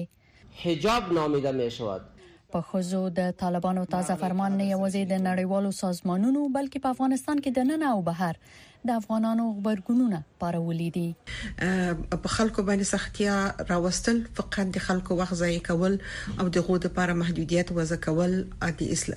حجاب 0.65 1.13
نامیده 1.19 1.51
می 1.59 1.69
شود 1.77 2.09
په 2.55 2.67
خوځو 2.71 3.03
د 3.19 3.31
طالبانو 3.43 3.83
تازه 3.95 4.19
فرمان 4.23 4.57
نه 4.59 4.67
یوازې 4.71 5.11
د 5.13 5.23
نړیوالو 5.27 5.77
سازمانونو 5.83 6.43
بلکې 6.57 6.83
په 6.87 6.95
افغانستان 6.97 7.43
کې 7.43 7.57
د 7.57 7.69
نن 7.71 7.87
او 7.93 8.01
بهر 8.09 8.41
د 8.89 8.95
افغانانو 9.01 9.43
خبرګونونه 9.55 10.19
پارولې 10.41 10.89
دي 10.95 11.07
په 12.23 12.29
خلکو 12.35 12.59
باندې 12.67 12.85
سختیا 12.95 13.35
راوستل 13.71 14.17
فقط 14.39 14.67
د 14.77 14.85
خلکو 14.87 15.11
وخت 15.21 15.35
ضایع 15.41 15.59
کول 15.69 15.93
او 16.39 16.45
د 16.55 16.57
غوډه 16.65 16.85
لپاره 16.91 17.17
محدودیت 17.21 17.67
وضع 17.79 17.97
کول 18.07 18.33
د 18.81 18.83
اسل... 18.97 19.11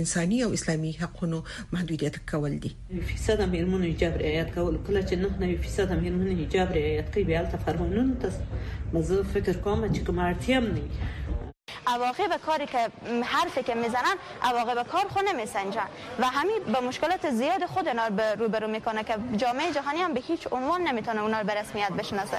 انساني 0.00 0.38
او 0.48 0.50
اسلامي 0.58 0.90
حقوقو 1.02 1.38
محدودیت 1.76 2.14
کول 2.34 2.52
دي 2.66 2.70
فیصد 3.08 3.40
مېرمنو 3.56 3.84
حجاب 3.92 4.14
رعایت 4.24 4.48
کول 4.58 4.74
کله 4.86 5.00
چې 5.08 5.14
نه 5.22 5.28
نه 5.40 5.48
فیصد 5.66 5.90
مېرمنو 6.04 6.32
حجاب 6.42 6.68
رعایت 6.80 7.06
کوي 7.14 7.24
بیا 7.32 7.40
تفرمانونه 7.54 8.12
تاسو 8.22 8.40
مزه 8.96 9.16
فکر 9.36 9.54
کوم 9.64 9.80
چې 9.94 10.00
کومه 10.06 10.22
اړتیا 10.30 10.58
نه 10.72 10.82
عواقب 11.86 12.36
کاری 12.46 12.66
که 12.66 12.88
حرفی 13.24 13.62
که 13.62 13.74
میزنن 13.74 14.14
عواقب 14.42 14.86
کار 14.86 15.08
خود 15.08 15.22
نمیسنجن 15.28 15.86
و 16.20 16.26
همین 16.26 16.58
به 16.72 16.80
مشکلات 16.80 17.30
زیاد 17.30 17.66
خود 17.66 17.84
به 18.16 18.34
روبرو 18.34 18.68
میکنه 18.68 19.04
که 19.04 19.14
جامعه 19.36 19.72
جهانی 19.72 19.98
هم 19.98 20.14
به 20.14 20.20
هیچ 20.20 20.48
عنوان 20.52 20.80
نمیتونه 20.82 21.22
اونا 21.22 21.42
به 21.42 21.54
رسمیت 21.54 21.92
بشناسه 21.92 22.38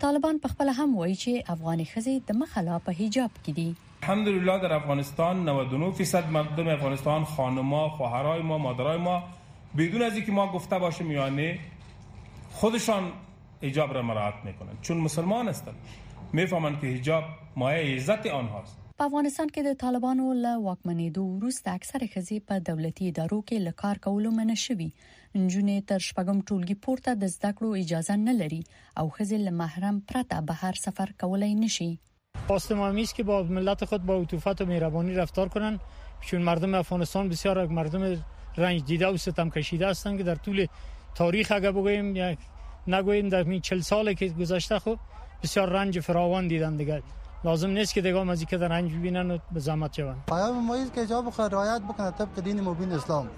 طالبان 0.00 0.38
په 0.38 0.48
خپل 0.48 0.68
هم 0.68 0.96
وایي 0.96 1.14
چې 1.14 1.50
افغان 1.50 1.84
خزي 1.94 2.20
د 2.20 2.32
مخاله 2.32 2.78
په 2.78 2.92
حجاب 2.92 3.30
کې 3.46 3.50
دي 3.52 3.76
الحمدلله 4.02 4.58
در 4.60 4.72
افغانستان 4.72 5.44
99 5.48 5.90
فیصد 5.92 6.30
مردم 6.30 6.68
افغانستان 6.68 7.24
خانما 7.24 7.88
خواهرای 7.88 8.42
ما 8.42 8.58
مادرای 8.58 8.96
ما 8.96 9.22
بدون 9.78 10.02
از 10.02 10.12
اینکه 10.16 10.32
ما 10.32 10.52
گفته 10.52 10.78
باشیم 10.78 11.10
یعنی 11.10 11.60
خودشان 12.52 13.12
حجاب 13.62 13.94
را 13.94 14.02
مراعات 14.02 14.34
میکنند 14.44 14.78
چون 14.80 14.96
مسلمان 14.96 15.48
هستند 15.48 15.74
میفهمند 16.32 16.80
که 16.80 16.86
حجاب 16.86 17.24
مایه 17.56 17.96
عزت 17.96 18.26
آنهاست 18.26 18.78
په 18.98 19.04
افغانستان 19.04 19.48
کې 19.48 19.58
د 19.64 19.74
طالبانو 19.74 20.32
له 20.32 20.54
واکمنېدو 20.66 21.18
وروسته 21.22 21.70
اکثره 21.72 22.06
خزي 22.14 22.38
په 22.40 22.58
دولتي 22.68 23.08
ادارو 23.08 23.44
کې 23.50 23.54
له 23.66 23.72
کار 23.82 23.98
کولو 24.06 24.30
منع 24.38 24.54
شوي 24.54 24.88
نجونې 25.38 25.84
تر 25.90 25.98
شپږم 26.08 26.38
ټولګي 26.48 26.76
پورته 26.86 27.14
د 27.22 27.30
زده 27.36 27.52
کړو 27.60 27.82
اجازه 27.82 28.16
نه 28.24 28.32
لري 28.40 28.60
او 29.02 29.08
خزي 29.18 29.38
له 29.44 29.50
محرم 29.60 30.00
پرته 30.10 30.40
بهر 30.50 30.80
سفر 30.86 31.12
کولای 31.22 31.54
نشي 31.60 31.88
خواست 32.50 32.72
ما 32.80 32.90
نیست 32.98 33.14
که 33.14 33.22
با 33.30 33.42
ملت 33.42 33.84
خود 33.84 34.04
با 34.10 34.16
عطوفت 34.20 34.62
و 34.62 34.66
مهربانی 34.66 35.14
رفتار 35.14 35.48
کنن 35.54 35.78
چون 36.30 36.42
مردم 36.42 36.74
افغانستان 36.74 37.28
بسیار 37.28 37.66
مردم 37.66 38.16
رنج 38.56 38.82
دیده 38.84 39.06
و 39.08 39.16
ستم 39.16 39.50
کشیده 39.50 39.88
هستند 39.88 40.18
که 40.18 40.24
در 40.24 40.34
طول 40.34 40.66
تاریخ 41.14 41.52
اگر 41.52 41.72
بگوییم 41.72 42.16
یک 42.16 42.38
نگوین 42.88 43.28
در 43.28 43.42
می 43.42 43.60
40 43.60 43.80
ساله 43.80 44.14
که 44.14 44.28
گذشته 44.28 44.78
خو 44.78 44.90
خب 44.90 44.98
بسیار 45.42 45.68
رنج 45.68 46.00
فراوان 46.00 46.48
دیدن 46.48 46.76
دیگه 46.76 47.02
لازم 47.44 47.70
نیست 47.70 47.94
که 47.94 48.00
دیگه 48.00 48.22
مزی 48.22 48.46
که 48.46 48.56
در 48.56 48.68
رنج 48.68 48.92
ببینن 48.92 49.30
و 49.30 49.38
به 49.52 49.60
جوان. 49.60 49.90
شون 49.96 50.16
پیام 50.28 50.64
ما 50.64 50.76
که 50.94 51.06
جواب 51.06 51.30
خیر 51.30 51.48
رعایت 51.48 51.80
بکنه 51.88 52.10
طبق 52.10 52.40
دین 52.44 52.60
مبین 52.60 52.92
اسلام 52.92 53.28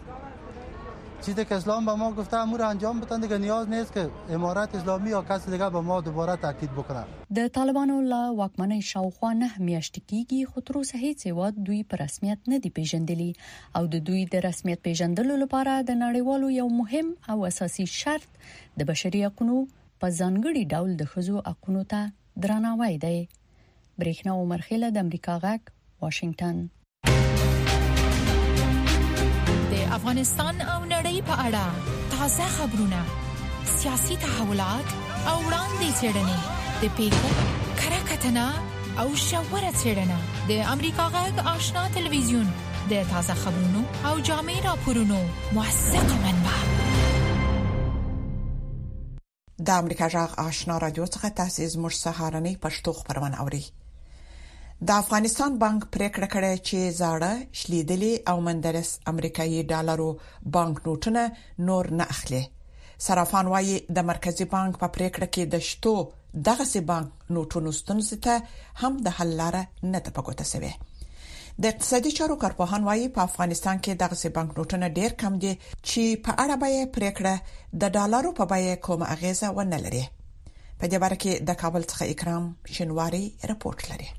چیزی 1.21 1.45
که 1.45 1.55
اسلام 1.55 1.87
به 1.87 1.93
ما 1.95 2.13
گفته 2.13 2.37
امور 2.37 2.63
انجام 2.63 3.01
بتن 3.01 3.21
دیگه 3.21 3.39
نیاز 3.39 3.69
نیست 3.69 3.93
که 3.93 4.11
امارت 4.31 4.75
اسلامی 4.75 5.11
یا 5.11 5.23
کسی 5.23 5.51
دیگه 5.51 5.71
به 5.71 5.81
ما 5.81 6.01
دوباره 6.01 6.37
تاکید 6.37 6.73
بکنه 6.73 7.05
د 7.37 7.49
طالبانو 7.49 8.01
له 8.03 8.33
واکمنۍ 8.37 8.81
شاوخوا 8.85 9.33
نه 9.33 9.51
میاشت 9.59 9.97
کیږي 9.97 10.45
خو 10.51 10.61
تر 10.61 10.79
اوسه 10.79 10.99
هیڅ 10.99 11.27
یو 11.27 11.51
دوی 11.51 11.83
په 11.85 11.97
رسمیت 11.97 12.39
نه 12.49 12.59
دی 12.59 12.71
پیژندلی 12.71 13.33
او 13.75 13.87
د 13.87 13.97
دوی 14.07 14.25
د 14.33 14.37
رسمیت 14.47 14.79
پیژندلو 14.83 15.37
لپاره 15.43 15.83
د 15.83 15.91
نړیوالو 15.91 16.53
یو 16.61 16.69
مهم 16.81 17.07
او 17.29 17.47
اساسي 17.53 17.87
شرط 17.99 18.27
د 18.79 18.91
بشري 18.93 19.25
حقوقو 19.27 19.61
په 20.01 20.11
ځانګړي 20.11 20.65
ډول 20.75 20.97
د 21.01 21.13
خزو 21.15 21.37
حقوقو 21.39 21.85
ته 21.95 22.11
درناوی 22.47 22.99
دی 23.07 23.19
برېښنا 24.01 24.33
عمر 24.45 24.69
خیله 24.71 24.93
د 24.99 25.07
امریکا 25.07 25.41
غک 25.49 25.71
واشنگټن 26.05 26.69
د 29.91 29.93
افغانستان 29.99 30.57
او 30.73 30.81
نړۍ 30.95 31.19
په 31.29 31.35
اړه 31.47 31.65
تازه 32.15 32.45
خبرونه 32.57 32.99
سیاسي 33.79 34.15
تحولات 34.25 34.87
او 35.31 35.33
وړاندې 35.47 35.89
څیړنې 35.99 36.39
د 36.81 36.85
پیښو 36.99 37.31
کره 37.81 37.99
کتنه 38.11 38.45
او 39.01 39.09
شاوره 39.29 39.71
څیړنه 39.83 40.19
د 40.51 40.63
امریکا 40.75 41.07
غږ 41.17 41.33
آشنا 41.55 41.83
تلویزیون 41.97 42.47
د 42.95 43.03
تازه 43.15 43.35
خبرونو 43.43 43.83
او 44.13 44.15
جامع 44.31 44.57
راپورونو 44.69 45.19
موثق 45.59 46.09
منبع 46.27 46.57
د 49.67 49.69
امریکا 49.83 50.07
غږ 50.15 50.33
آشنا 50.49 50.79
رادیو 50.89 51.07
څخه 51.15 51.29
تاسیس 51.43 51.73
مر 51.77 51.93
سهارنۍ 52.05 52.55
پښتو 52.69 52.91
خبرونه 53.03 53.37
اوري 53.47 53.65
د 54.89 54.91
افغانستان 55.03 55.51
بانک 55.63 55.83
پریکړه 55.95 56.27
کړې 56.35 56.53
چې 56.67 56.79
زاړه 57.01 57.33
شلیدلې 57.63 58.13
او 58.33 58.37
مندرس 58.47 58.91
امریکایي 59.13 59.61
ډالرو 59.73 60.05
بانک 60.57 60.77
نوټونه 60.87 61.23
نور 61.71 61.85
نه 61.99 62.05
اخلي 62.15 62.39
صرافان 63.07 63.47
وايي 63.55 63.75
د 63.99 64.07
مرکزی 64.11 64.47
بانک 64.53 64.75
په 64.83 64.89
پریکړه 64.95 65.27
کې 65.35 65.43
د 65.53 65.55
شتو 65.69 65.93
دغه 66.51 66.65
سي 66.73 66.81
بانک 66.93 67.09
نوټونو 67.35 67.71
ستونزې 67.81 68.17
ته 68.29 68.35
هم 68.87 68.93
د 69.09 69.15
حل 69.19 69.31
لار 69.43 69.57
نه 69.93 69.99
تپکوته 70.07 70.45
سوي 70.53 70.73
د 70.73 71.65
اقتصادي 71.73 72.11
چارو 72.21 72.39
کارپوهان 72.47 72.83
وايي 72.89 73.07
په 73.19 73.25
افغانستان 73.29 73.77
کې 73.85 73.93
دغه 74.05 74.17
سي 74.23 74.29
بانک 74.41 74.51
نوټونه 74.61 74.87
ډیر 75.01 75.11
کم 75.25 75.33
دي 75.45 75.53
چې 75.89 76.05
په 76.31 76.39
اړه 76.43 76.57
به 76.65 76.71
پریکړه 76.97 77.35
د 77.85 77.95
ډالرو 77.99 78.31
په 78.41 78.45
بای 78.55 78.67
کومه 78.89 79.07
اغیزه 79.19 79.49
ونه 79.61 79.79
لري 79.85 80.03
په 80.79 80.85
دې 80.91 80.99
باره 81.07 81.17
کې 81.23 81.33
د 81.53 81.63
کابل 81.67 81.83
څخه 81.95 82.05
اکرام 82.17 82.43
شنواری 82.79 83.25
راپورټ 83.55 83.83
لري 83.95 84.11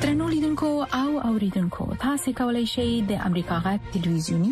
ترنو 0.00 0.28
لیدونکو 0.28 0.86
او 0.94 1.18
اوریدونکو 1.26 1.92
تاسو 2.00 2.30
کولی 2.36 2.64
شئ 2.70 2.86
د 3.10 3.18
امریکا 3.26 3.58
غټ 3.64 3.80
ټلویزیونی 3.96 4.50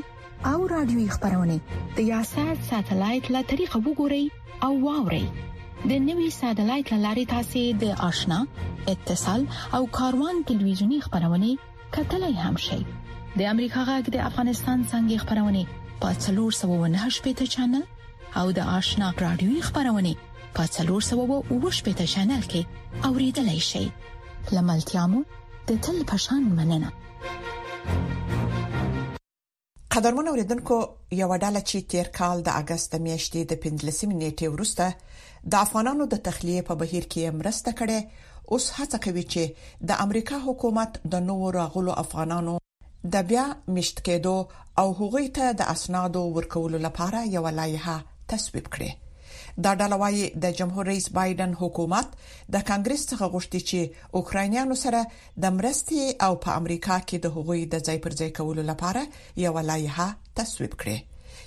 او 0.51 0.67
رادیوي 0.73 1.07
خبرونه 1.15 1.57
د 1.97 2.01
یاشر 2.13 2.53
ساتلایت 2.71 3.31
له 3.37 3.43
طریقه 3.53 3.79
وګورئ 3.87 4.25
او 4.65 4.73
واورئ 4.87 5.25
د 5.93 6.03
نوي 6.09 6.29
ساتلایت 6.41 6.93
لارې 7.05 7.25
تاسو 7.35 7.63
د 7.83 7.85
آشنا 8.09 8.39
اتصال 8.95 9.43
او 9.79 9.83
کاروان 9.99 10.37
ټلویزیونی 10.53 10.99
خبرونه 11.07 11.51
کتلای 11.99 12.35
هم 12.45 12.57
شئ 12.67 12.81
د 13.39 13.51
امریکا 13.55 13.83
غټ 13.91 14.05
د 14.15 14.17
افغانستان 14.31 14.79
څنګه 14.93 15.17
خبرونه 15.23 15.63
پاتلور 16.07 16.51
798 16.61 17.27
پټ 17.27 17.57
چنل 17.57 18.39
او 18.43 18.47
د 18.61 18.75
آشنا 18.79 19.11
رادیوي 19.27 19.61
خبرونه 19.69 20.13
پاتلور 20.61 21.01
798 21.11 21.87
پټ 21.87 21.99
چنل 22.17 22.43
کې 22.57 23.11
اوریدلای 23.11 23.61
شئ 23.73 23.87
لملتیا 24.53 25.07
د 25.11 25.71
تل 25.87 26.03
پشان 26.11 26.43
مننه 26.57 26.91
قدرمن 29.95 30.29
اوریدونکو 30.31 30.77
یو 31.23 31.29
ډاله 31.43 31.61
چې 31.69 31.77
تیر 31.95 32.09
کال 32.19 32.37
د 32.45 32.49
اگست 32.63 32.95
میاشتې 33.05 33.41
د 33.51 33.53
15 33.67 33.91
نیټې 34.23 34.47
وروسته 34.55 34.87
د 35.55 35.67
افغانانو 35.69 36.07
د 36.15 36.23
تخلیه 36.29 36.65
په 36.71 36.75
بهیر 36.83 37.05
کې 37.15 37.37
مرسته 37.43 37.71
کړي 37.79 38.01
اوس 38.53 38.67
هڅه 38.79 38.99
کوي 39.09 39.25
چې 39.33 39.43
د 39.93 40.03
امریکا 40.07 40.39
حکومت 40.47 40.93
د 41.17 41.25
نوو 41.29 41.51
راغلو 41.59 41.93
افغانانو 42.05 42.57
د 43.17 43.29
بیا 43.31 43.45
مشت 43.77 43.97
کېدو 44.09 44.37
او 44.81 44.87
حقوقي 44.99 45.31
ته 45.39 45.53
د 45.63 45.71
اسنادو 45.77 46.23
ورکولو 46.41 46.79
لپاره 46.89 47.21
یو 47.39 47.47
لایحه 47.59 47.97
تصویب 48.35 48.67
کړي 48.77 48.91
دا 49.65 49.73
ډلوي 49.81 50.23
د 50.45 50.55
جمهور 50.59 50.85
رئیس 50.91 51.07
بایدن 51.19 51.51
حکومت 51.61 52.09
د 52.55 52.65
کانګرس 52.71 53.03
څخه 53.11 53.25
غوښتي 53.35 53.61
چې 53.69 53.81
اوکراینیانو 54.21 54.77
سره 54.85 55.01
د 55.45 55.53
مرستې 55.59 56.03
او 56.27 56.33
په 56.47 56.51
امریکا 56.61 56.97
کې 57.09 57.17
د 57.25 57.35
حقوقي 57.35 57.65
د 57.75 57.85
ځای 57.89 57.99
پر 58.07 58.13
ځای 58.23 58.31
کولو 58.39 58.63
لپاره 58.71 59.03
یو 59.45 59.53
لایحه 59.69 60.09
تصویب 60.41 60.73
کړي 60.81 60.99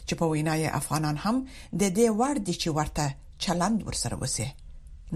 چې 0.07 0.13
په 0.21 0.25
وینا 0.35 0.53
یې 0.61 0.75
افغانان 0.83 1.15
هم 1.25 1.35
د 1.81 1.83
دې 1.97 2.07
وړ 2.19 2.35
دي 2.47 2.55
چې 2.61 2.69
ورته 2.77 3.05
چلند 3.47 3.77
ورسره 3.89 4.15
وسی 4.23 4.47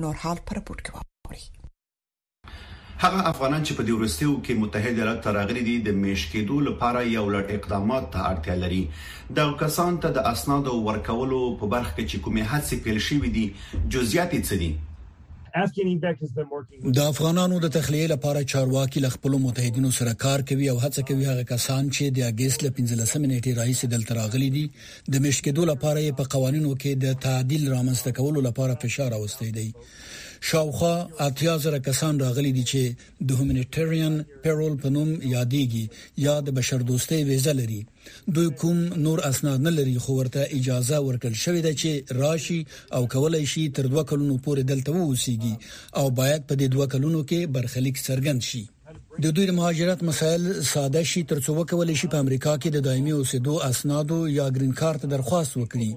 نور 0.03 0.15
حال 0.25 0.38
پر 0.51 0.58
پورت 0.67 0.81
کوي 0.91 1.43
هغه 3.03 3.22
افغانان 3.32 3.62
چې 3.68 3.75
په 3.75 3.86
دې 3.89 3.98
ورستیو 3.98 4.32
کې 4.46 4.56
متحد 4.62 4.98
ایالات 5.01 5.27
راغلي 5.36 5.62
دي 5.68 5.75
د 5.84 5.96
میشکېدو 6.00 6.56
لپاره 6.65 7.03
یو 7.12 7.22
لړ 7.36 7.53
اقدامات 7.60 8.10
ته 8.15 8.32
اړتیا 8.32 8.56
لري 8.63 8.79
د 9.38 9.53
کسان 9.62 10.00
ته 10.06 10.15
د 10.18 10.27
اسناد 10.32 10.68
ورکولو 10.89 11.39
په 11.62 11.70
برخه 11.75 11.94
کې 11.96 12.12
چې 12.12 12.27
کومه 12.27 12.51
هڅه 12.51 12.86
پیل 12.88 13.00
شوې 13.06 13.32
دي 13.38 13.46
جزئیات 13.96 14.38
یې 14.39 14.48
څه 14.51 14.63
دي 14.68 14.72
د 15.53 17.00
افغانانو 17.03 17.56
د 17.62 17.72
تخلیه 17.75 18.10
لپاره 18.12 18.44
چارواکي 18.56 19.00
لخپل 19.06 19.38
متحدینو 19.46 19.94
سره 20.00 20.12
کار 20.25 20.44
کوي 20.51 20.70
او 20.74 20.77
هڅه 20.82 21.08
کوي 21.12 21.25
هغه 21.29 21.48
کسان 21.53 21.89
چې 21.96 22.18
د 22.18 22.29
اگست 22.34 22.65
ل 22.68 22.74
15 22.79 23.22
منټي 23.24 23.56
رئیس 23.62 23.82
دلته 23.96 24.20
راغلي 24.20 24.50
دي 24.58 24.65
د 24.74 25.25
مشکېدو 25.25 25.65
لپاره 25.72 26.13
په 26.22 26.32
قوانینو 26.36 26.75
کې 26.84 27.03
د 27.06 27.20
تعدیل 27.27 27.65
رامنځته 27.75 28.18
کولو 28.22 28.46
لپاره 28.50 28.79
فشار 28.86 29.17
اوستي 29.21 29.50
دي 29.60 29.67
شاوخوا 30.41 31.08
اتیا 31.19 31.58
زره 31.58 31.78
کسان 31.80 32.19
راغلي 32.19 32.52
دي 32.58 32.63
چې 32.71 33.28
د 33.30 33.39
هومینټریان 33.39 34.13
پیرول 34.43 34.78
په 34.86 34.89
نوم 34.95 35.10
یادېږي 35.36 35.84
یا 36.25 36.36
د 36.47 36.56
بشردوستۍ 36.60 37.21
ویزه 37.30 37.54
لري 37.60 37.80
دوی 38.38 38.49
کوم 38.62 38.78
نور 39.08 39.19
اسناد 39.32 39.60
نه 39.67 39.75
لري 39.80 39.97
خو 40.06 40.13
ورته 40.21 40.41
اجازه 40.60 40.97
ورکړل 41.08 41.36
شوې 41.43 41.62
ده 41.65 41.73
چې 41.82 41.91
راشي 42.23 42.60
او 42.95 43.06
کولای 43.15 43.45
شي 43.54 43.67
تر 43.80 43.88
دوه 43.93 44.04
کلونو 44.13 44.38
پورې 44.45 44.62
دلته 44.71 44.91
ووسیږي 44.91 45.54
او 46.02 46.10
باید 46.21 46.41
په 46.49 46.56
دې 46.60 46.67
دوه 46.75 46.86
کلونو 46.95 47.19
کې 47.30 47.39
برخلیک 47.58 47.97
څرګند 48.08 48.41
شي 48.52 48.63
د 49.23 49.38
دوی 49.38 49.45
د 49.47 49.52
مهاجرت 49.62 50.04
مسایل 50.10 50.52
ساده 50.73 51.04
شي 51.13 51.23
تر 51.30 51.38
څو 51.45 51.49
وکول 51.60 51.89
شي 52.02 52.08
په 52.13 52.17
امریکا 52.23 52.54
کې 52.62 52.69
د 52.75 52.78
دایمي 52.89 53.13
اوسېدو 53.19 53.52
اسناد 53.71 54.12
او 54.17 54.28
یا 54.39 54.47
گرین 54.58 54.71
کارت 54.82 55.02
درخواست 55.15 55.54
وکړي 55.62 55.91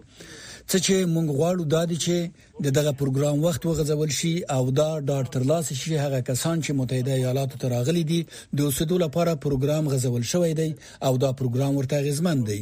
څه 0.72 0.78
چې 0.86 0.96
مونږ 1.14 1.28
غواړو 1.38 1.62
دا 1.74 1.82
دي 1.90 1.98
چې 2.04 2.16
د 2.64 2.66
دغه 2.78 2.92
پروګرام 3.00 3.36
وخت 3.46 3.62
وغځول 3.64 4.10
شي 4.18 4.34
او 4.56 4.62
دا 4.80 4.88
ډاډ 5.08 5.24
ترلاسه 5.36 5.72
شي 5.82 5.92
هغه 6.04 6.18
کسان 6.30 6.56
چې 6.64 6.70
متحده 6.80 7.12
ایالاتو 7.16 7.60
ته 7.62 7.66
راغلي 7.76 8.04
دي 8.10 8.20
د 8.56 8.58
اوسېدو 8.68 8.96
لپاره 9.06 9.40
پروګرام 9.46 9.84
غځول 9.92 10.22
شوی 10.32 10.52
دی 10.60 10.70
او 11.06 11.12
دا 11.24 11.30
پروګرام 11.40 11.72
ورته 11.76 11.96
غزمن 12.06 12.38
دی 12.48 12.60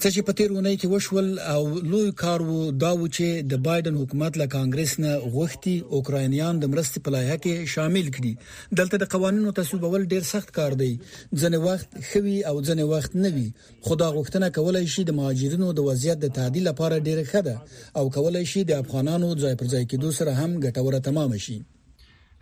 څه 0.00 0.08
چې 0.14 0.20
په 0.26 0.32
تیر 0.38 0.50
اونۍ 0.52 0.76
کې 0.80 0.88
وشول 0.88 1.26
او 1.54 1.60
لوی 1.92 2.12
کار 2.22 2.40
وو 2.48 2.60
دا 2.84 2.92
و 2.98 3.08
چې 3.16 3.26
د 3.52 3.60
بایدن 3.66 3.94
حکومت 4.02 4.32
له 4.40 4.46
کانګرس 4.54 4.92
نه 5.04 5.10
غوښتي 5.34 5.74
اوکراینیان 5.96 6.54
د 6.62 6.64
مرستې 6.72 6.98
په 7.04 7.10
لایحه 7.14 7.36
کې 7.44 7.70
شامل 7.74 8.06
کړي 8.14 8.32
دلته 8.80 8.96
د 9.02 9.10
قوانینو 9.14 9.52
تصویبول 9.58 10.02
ډیر 10.14 10.22
سخت 10.32 10.50
کار 10.58 10.72
دی 10.82 10.92
ځنې 11.40 11.58
وخت 11.66 11.88
خوي 12.08 12.36
او 12.48 12.56
ځنې 12.68 12.84
وخت 12.92 13.12
نه 13.24 13.28
وي 13.36 13.48
خدا 13.90 14.08
غوښتنه 14.16 14.46
کولای 14.60 14.86
شي 14.94 15.02
د 15.06 15.10
مهاجرینو 15.18 15.68
د 15.74 15.78
وضعیت 15.90 16.18
د 16.24 16.28
تعدیل 16.40 16.64
لپاره 16.70 17.04
ډیر 17.08 17.18
ښه 17.30 17.40
ده 17.48 17.56
او 17.98 18.04
کولای 18.16 18.44
شي 18.54 18.60
د 18.68 18.72
افغانانو 18.82 19.28
ځای 19.42 19.54
پر 19.60 19.66
ځای 19.72 19.84
کېدو 19.90 20.08
سره 20.18 20.32
هم 20.40 20.50
ګټوره 20.66 21.00
تمام 21.08 21.30
شي 21.46 21.58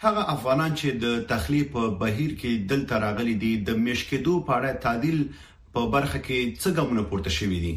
هغه 0.06 0.22
افغانان 0.36 0.72
چې 0.78 0.88
د 1.04 1.20
تخلیه 1.32 1.70
په 1.74 1.82
بهیر 2.02 2.30
کې 2.40 2.52
دلته 2.72 2.94
راغلي 3.06 3.34
دي 3.42 3.52
د 3.68 3.86
مشکدو 3.86 4.34
په 4.46 4.52
اړه 4.56 4.72
تعدیل 4.84 5.18
په 5.74 5.86
برخه 5.94 6.18
کې 6.26 6.58
څه 6.62 6.78
ګامونه 6.80 7.08
پورته 7.14 7.36
شوي 7.38 7.60
دي 7.66 7.74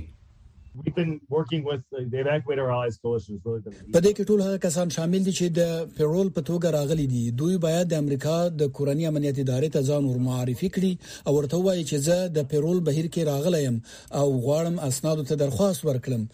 We've 0.84 0.95
been 1.03 1.12
working 1.38 1.62
with 1.69 1.82
the 2.12 2.21
evacuate 2.23 2.60
our 2.63 2.69
allies 2.75 2.95
coalition 3.03 3.34
is 3.38 3.41
really 3.47 3.63
the 3.65 3.91
په 3.95 4.01
دې 4.06 4.13
کې 4.19 4.27
ټول 4.29 4.39
هغه 4.45 4.62
کسان 4.63 4.93
شامل 4.95 5.27
دي 5.27 5.34
چې 5.39 5.49
د 5.58 5.91
پیرول 5.97 6.32
په 6.38 6.45
توګه 6.47 6.71
راغلي 6.77 7.06
دي 7.12 7.21
دوی 7.41 7.58
باید 7.67 7.91
د 7.91 8.01
امریکا 8.06 8.38
د 8.63 8.71
کورنی 8.79 9.06
امنیت 9.12 9.41
ادارې 9.43 9.69
ته 9.77 9.88
ځان 9.91 10.08
ورمعرفي 10.10 10.69
کړي 10.79 11.29
او 11.29 11.36
ورته 11.38 11.60
وایي 11.67 11.86
چې 11.86 12.03
زه 12.08 12.17
د 12.39 12.49
پیرول 12.56 12.82
بهیر 12.89 13.12
کې 13.12 13.29
راغلم 13.32 13.77
او 14.23 14.27
غواړم 14.45 14.75
اسناد 14.89 15.23
ته 15.32 15.39
درخواست 15.45 15.88
ورکړم 15.89 16.27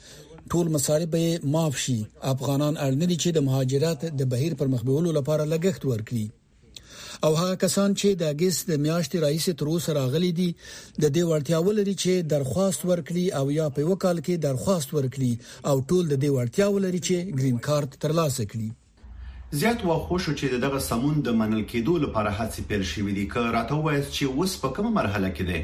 ټول 0.55 0.73
مصارف 0.79 1.13
به 1.15 1.55
معاف 1.57 1.83
شي 1.87 1.99
افغانان 2.33 2.81
اړ 2.85 2.93
نه 3.01 3.11
دي 3.13 3.19
چې 3.21 3.39
د 3.39 3.47
مهاجرت 3.51 4.09
د 4.21 4.31
بهیر 4.35 4.59
پر 4.63 4.75
مخ 4.75 4.87
بیولو 4.91 5.17
لپاره 5.19 5.41
لګښت 5.53 5.81
ورکړي 5.93 6.25
او 7.27 7.35
هغه 7.37 7.55
کسان 7.61 7.95
چې 8.01 8.11
د 8.19 8.29
اگست 8.33 8.67
د 8.69 8.75
میاشتې 8.81 9.21
رئیس 9.27 9.45
تر 9.61 9.71
اوسه 9.71 9.93
راغلي 9.97 10.29
دي 10.35 10.45
د 11.03 11.09
دې 11.17 11.23
ورتیا 11.31 11.57
ولري 11.67 11.95
چې 12.03 12.13
درخواست 12.33 12.85
ورکړي 12.89 13.25
او 13.39 13.45
یا 13.55 13.65
په 13.77 13.87
وکال 13.89 14.17
کې 14.27 14.35
درخواست 14.45 14.89
ورکړي 14.97 15.31
او 15.71 15.75
ټول 15.89 16.03
د 16.09 16.15
دې 16.23 16.29
ورتیا 16.37 16.67
ولري 16.75 17.01
چې 17.07 17.15
گرین 17.41 17.57
کارت 17.67 17.91
ترلاسه 18.05 18.43
کړي 18.53 18.69
زیات 19.63 19.79
واخوشو 19.89 20.31
چې 20.39 20.45
دغه 20.65 20.79
سمون 20.89 21.15
د 21.27 21.35
منل 21.41 21.63
کېدو 21.71 21.93
لپاره 22.05 22.31
هڅې 22.39 22.61
پیل 22.71 22.83
شوې 22.93 23.13
دي 23.19 23.25
که 23.35 23.41
راته 23.57 23.81
وایي 23.87 24.01
چې 24.15 24.23
اوس 24.37 24.51
په 24.63 24.67
کومه 24.79 24.91
مرحله 24.99 25.29
کې 25.35 25.45
ده 25.51 25.59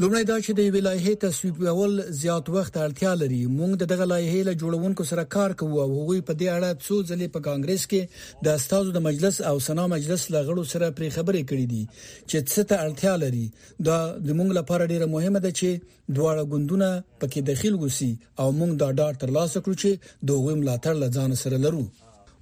لومړی 0.00 0.24
دا 0.30 0.34
چې 0.44 0.52
د 0.56 0.62
ولایې 0.74 1.12
تصویب 1.24 1.56
اول 1.72 1.92
زیات 2.22 2.46
وخت 2.56 2.74
اړتیا 2.84 3.12
لري 3.22 3.38
موږ 3.58 3.70
دغه 3.92 4.04
لایې 4.12 4.40
له 4.48 4.54
جوړونکو 4.62 5.02
سره 5.10 5.24
کار 5.34 5.50
کوو 5.62 5.78
او 5.84 5.86
هغوی 5.98 6.18
په 6.28 6.32
دې 6.40 6.48
اړه 6.56 6.70
څو 6.86 6.96
ځلې 7.10 7.26
په 7.36 7.40
کانګرس 7.46 7.84
کې 7.92 8.02
د 8.48 8.58
استادو 8.58 8.90
د 8.96 9.02
مجلس 9.06 9.36
او 9.50 9.54
سنا 9.66 9.84
مجلس 9.94 10.22
لغړو 10.34 10.62
سره 10.72 10.90
پری 11.00 11.08
خبرې 11.16 11.42
کړې 11.50 11.66
دي 11.72 11.82
چې 12.30 12.38
څه 12.50 12.60
ته 12.72 12.76
اړتیا 12.84 13.14
لري 13.24 13.46
دا 13.88 13.96
د 14.26 14.38
موږ 14.42 14.48
لپاره 14.58 14.88
ډیره 14.92 15.06
مهمه 15.14 15.40
ده 15.46 15.52
چې 15.58 15.68
دواړه 16.16 16.42
ګوندونه 16.52 16.88
پکې 17.24 17.40
دخیل 17.50 17.74
غوسی 17.82 18.10
او 18.40 18.48
موږ 18.58 18.70
دا 18.84 18.88
ډاټ 18.98 19.14
ترلاسه 19.24 19.58
کړو 19.66 19.76
چې 19.82 19.90
دوه 20.32 20.52
ملاتړ 20.60 20.94
لزان 21.02 21.32
سره 21.42 21.56
لرو 21.66 21.84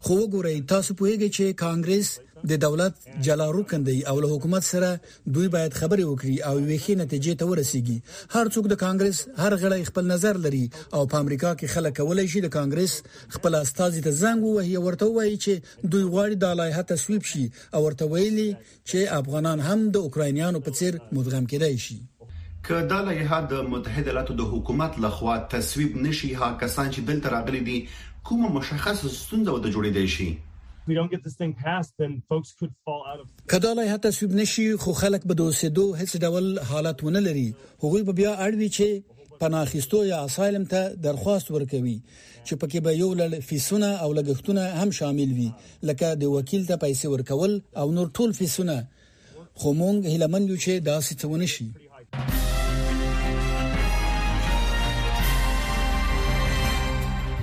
خو 0.05 0.15
وګورئ 0.21 0.57
تاسو 0.73 0.91
پوهیږئ 1.01 1.29
چې 1.37 1.59
کانګرس 1.65 2.09
د 2.51 2.59
دولت 2.65 2.95
جلا 3.27 3.45
رکن 3.57 3.85
دی 3.89 3.95
او 4.11 4.17
له 4.25 4.29
حکومت 4.33 4.65
سره 4.73 4.91
دوی 5.35 5.49
باید 5.55 5.73
خبرې 5.81 6.05
وکړي 6.09 6.37
او 6.49 6.55
ویخي 6.71 6.95
نتیجې 7.03 7.35
ته 7.41 7.45
ورسیږي 7.53 7.97
هر 8.35 8.47
څوک 8.55 8.65
د 8.73 8.81
کانګرس 8.83 9.19
هر 9.43 9.53
غړی 9.65 9.83
خپل 9.91 10.05
نظر 10.15 10.35
لري 10.49 10.63
او 10.97 11.03
په 11.11 11.17
امریکا 11.25 11.53
کې 11.59 11.73
خلک 11.77 11.93
کولای 12.01 12.27
شي 12.35 12.43
د 12.47 12.55
کانګرس 12.59 12.95
خپل 13.39 13.53
استاذ 13.63 13.99
ته 14.05 14.13
زنګ 14.23 14.41
ووهي 14.47 14.77
ورته 14.87 15.09
وایي 15.19 15.35
چې 15.45 15.89
دوی 15.93 16.05
غواړي 16.13 16.35
د 16.47 16.57
لایحه 16.63 16.83
تصویب 16.95 17.25
شي 17.35 17.45
او 17.75 17.81
ورته 17.89 18.13
ویلي 18.15 18.49
چې 18.89 19.19
افغانان 19.21 19.67
هم 19.69 19.89
د 19.99 20.09
اوکراینیانو 20.09 20.65
په 20.69 20.81
څیر 20.81 21.01
مدغم 21.19 21.45
کړي 21.55 21.87
شي 21.87 22.01
که 22.69 22.85
دا 22.97 23.01
لایحه 23.09 23.41
د 23.51 23.67
متحده 23.77 24.07
ایالاتو 24.11 24.39
د 24.43 24.53
حکومت 24.57 25.01
لخوا 25.09 25.39
تصویب 25.57 26.01
نشي 26.09 26.35
ها 26.41 26.57
کسان 26.65 26.93
چې 26.93 27.13
دلته 27.13 27.39
راغلي 27.41 27.65
دي 27.71 27.79
کومه 28.29 28.49
مشخص 28.59 29.01
ستونزه 29.07 29.53
وته 29.53 29.71
جوړېدای 29.73 30.09
شي 30.17 30.39
کدا 33.51 33.73
لای 33.75 33.89
هتا 33.95 34.11
سوب 34.11 34.31
نشي 34.33 34.77
خو 34.77 34.93
خلک 34.93 35.23
به 35.29 35.35
دوسه 35.35 35.69
دو 35.79 35.85
هڅ 36.01 36.13
ډول 36.25 36.61
حالت 36.71 37.05
ونه 37.05 37.21
لري 37.21 37.55
هغوی 37.85 38.03
به 38.03 38.13
بیا 38.13 38.33
اړوي 38.45 38.69
چې 38.77 38.87
پناهخستو 39.41 40.05
یا 40.05 40.19
اسایلم 40.29 40.65
ته 40.73 40.83
درخواست 41.07 41.51
ورکوي 41.51 42.01
چې 42.47 42.55
پکې 42.61 42.79
به 42.87 42.93
یو 43.03 43.11
لړ 43.21 43.41
فیسونه 43.49 43.89
او 44.03 44.09
لګښتونه 44.19 44.65
هم 44.83 44.91
شامل 44.91 45.31
وي 45.41 45.51
لکه 45.83 46.15
د 46.23 46.35
وکیل 46.39 46.67
ته 46.71 46.77
پیسې 46.85 47.05
ورکول 47.15 47.61
او 47.77 47.93
نور 47.99 48.09
ټول 48.19 48.33
فیسونه 48.33 48.89
خو 49.55 49.75
مونږ 49.83 50.07
هیله 50.15 50.27
مند 50.37 50.51
یو 50.51 50.57
چې 50.57 50.71
دا 50.91 51.01
ستونه 51.11 51.47
شي 51.57 51.69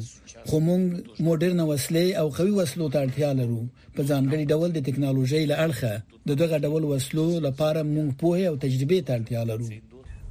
خو 0.49 0.57
مونږ 0.69 0.85
مدرن 1.27 1.61
وسلې 1.71 2.05
او 2.21 2.27
قوي 2.39 2.53
وسلو 2.61 2.85
ته 2.93 2.99
اړتیا 3.07 3.31
لرو 3.41 3.61
په 3.97 4.03
ځانګړي 4.11 4.45
ډول 4.53 4.69
د 4.73 4.79
ټکنالوژۍ 4.89 5.43
له 5.51 5.57
اړخه 5.67 5.95
دغه 6.43 6.57
ډول 6.67 6.83
وسلو 6.93 7.27
لپاره 7.47 7.81
مونږ 7.95 8.09
پوهه 8.21 8.43
او 8.51 8.55
تجربه 8.65 8.99
ته 9.07 9.11
اړتیا 9.19 9.43
لرو 9.53 9.69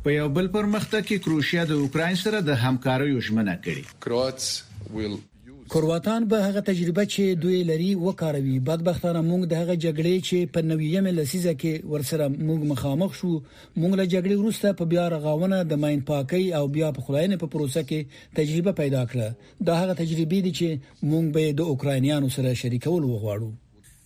په 0.03 0.09
یو 0.19 0.27
بل 0.35 0.45
پرمختګ 0.55 1.01
کې 1.07 1.21
کروشیا 1.23 1.63
د 1.69 1.79
اوکرين 1.85 2.15
سره 2.19 2.37
د 2.49 2.59
همکاریو 2.65 3.23
ژمنه 3.25 3.55
کړې 3.63 3.83
کرواتس 4.05 5.25
کرواتان 5.73 6.27
به 6.33 6.45
هغه 6.45 6.61
تجربه 6.69 7.03
چې 7.13 7.25
دوی 7.45 7.57
لري 7.71 7.89
وکاروي 8.05 8.55
بدبختانه 8.69 9.21
موږ 9.31 9.41
د 9.49 9.53
هغه 9.61 9.75
جګړې 9.85 10.13
چې 10.27 10.53
په 10.53 10.63
نویم 10.69 11.09
لسیزه 11.17 11.53
کې 11.61 11.73
ورسره 11.93 12.31
موږ 12.47 12.61
مخامخ 12.73 13.19
شو 13.21 13.33
موږ 13.35 13.91
له 13.99 14.05
جګړې 14.13 14.35
وروسته 14.41 14.77
په 14.81 14.89
بیا 14.93 15.05
رغاونه 15.17 15.59
د 15.73 15.81
ماين 15.85 16.01
پاکي 16.11 16.43
او 16.59 16.63
بیا 16.77 16.93
په 16.97 17.07
خلاینه 17.09 17.41
په 17.43 17.51
پروسه 17.57 17.85
کې 17.91 18.27
تجربه 18.41 18.77
پیدا 18.83 19.03
کړه 19.11 19.71
دا 19.71 19.77
هغه 19.83 19.99
تجربه 20.03 20.45
دي 20.47 20.55
چې 20.59 21.07
موږ 21.07 21.31
به 21.39 21.55
د 21.63 21.71
اوکراینیانو 21.73 22.35
سره 22.39 22.59
شریکول 22.63 23.11
وغواړو 23.11 23.57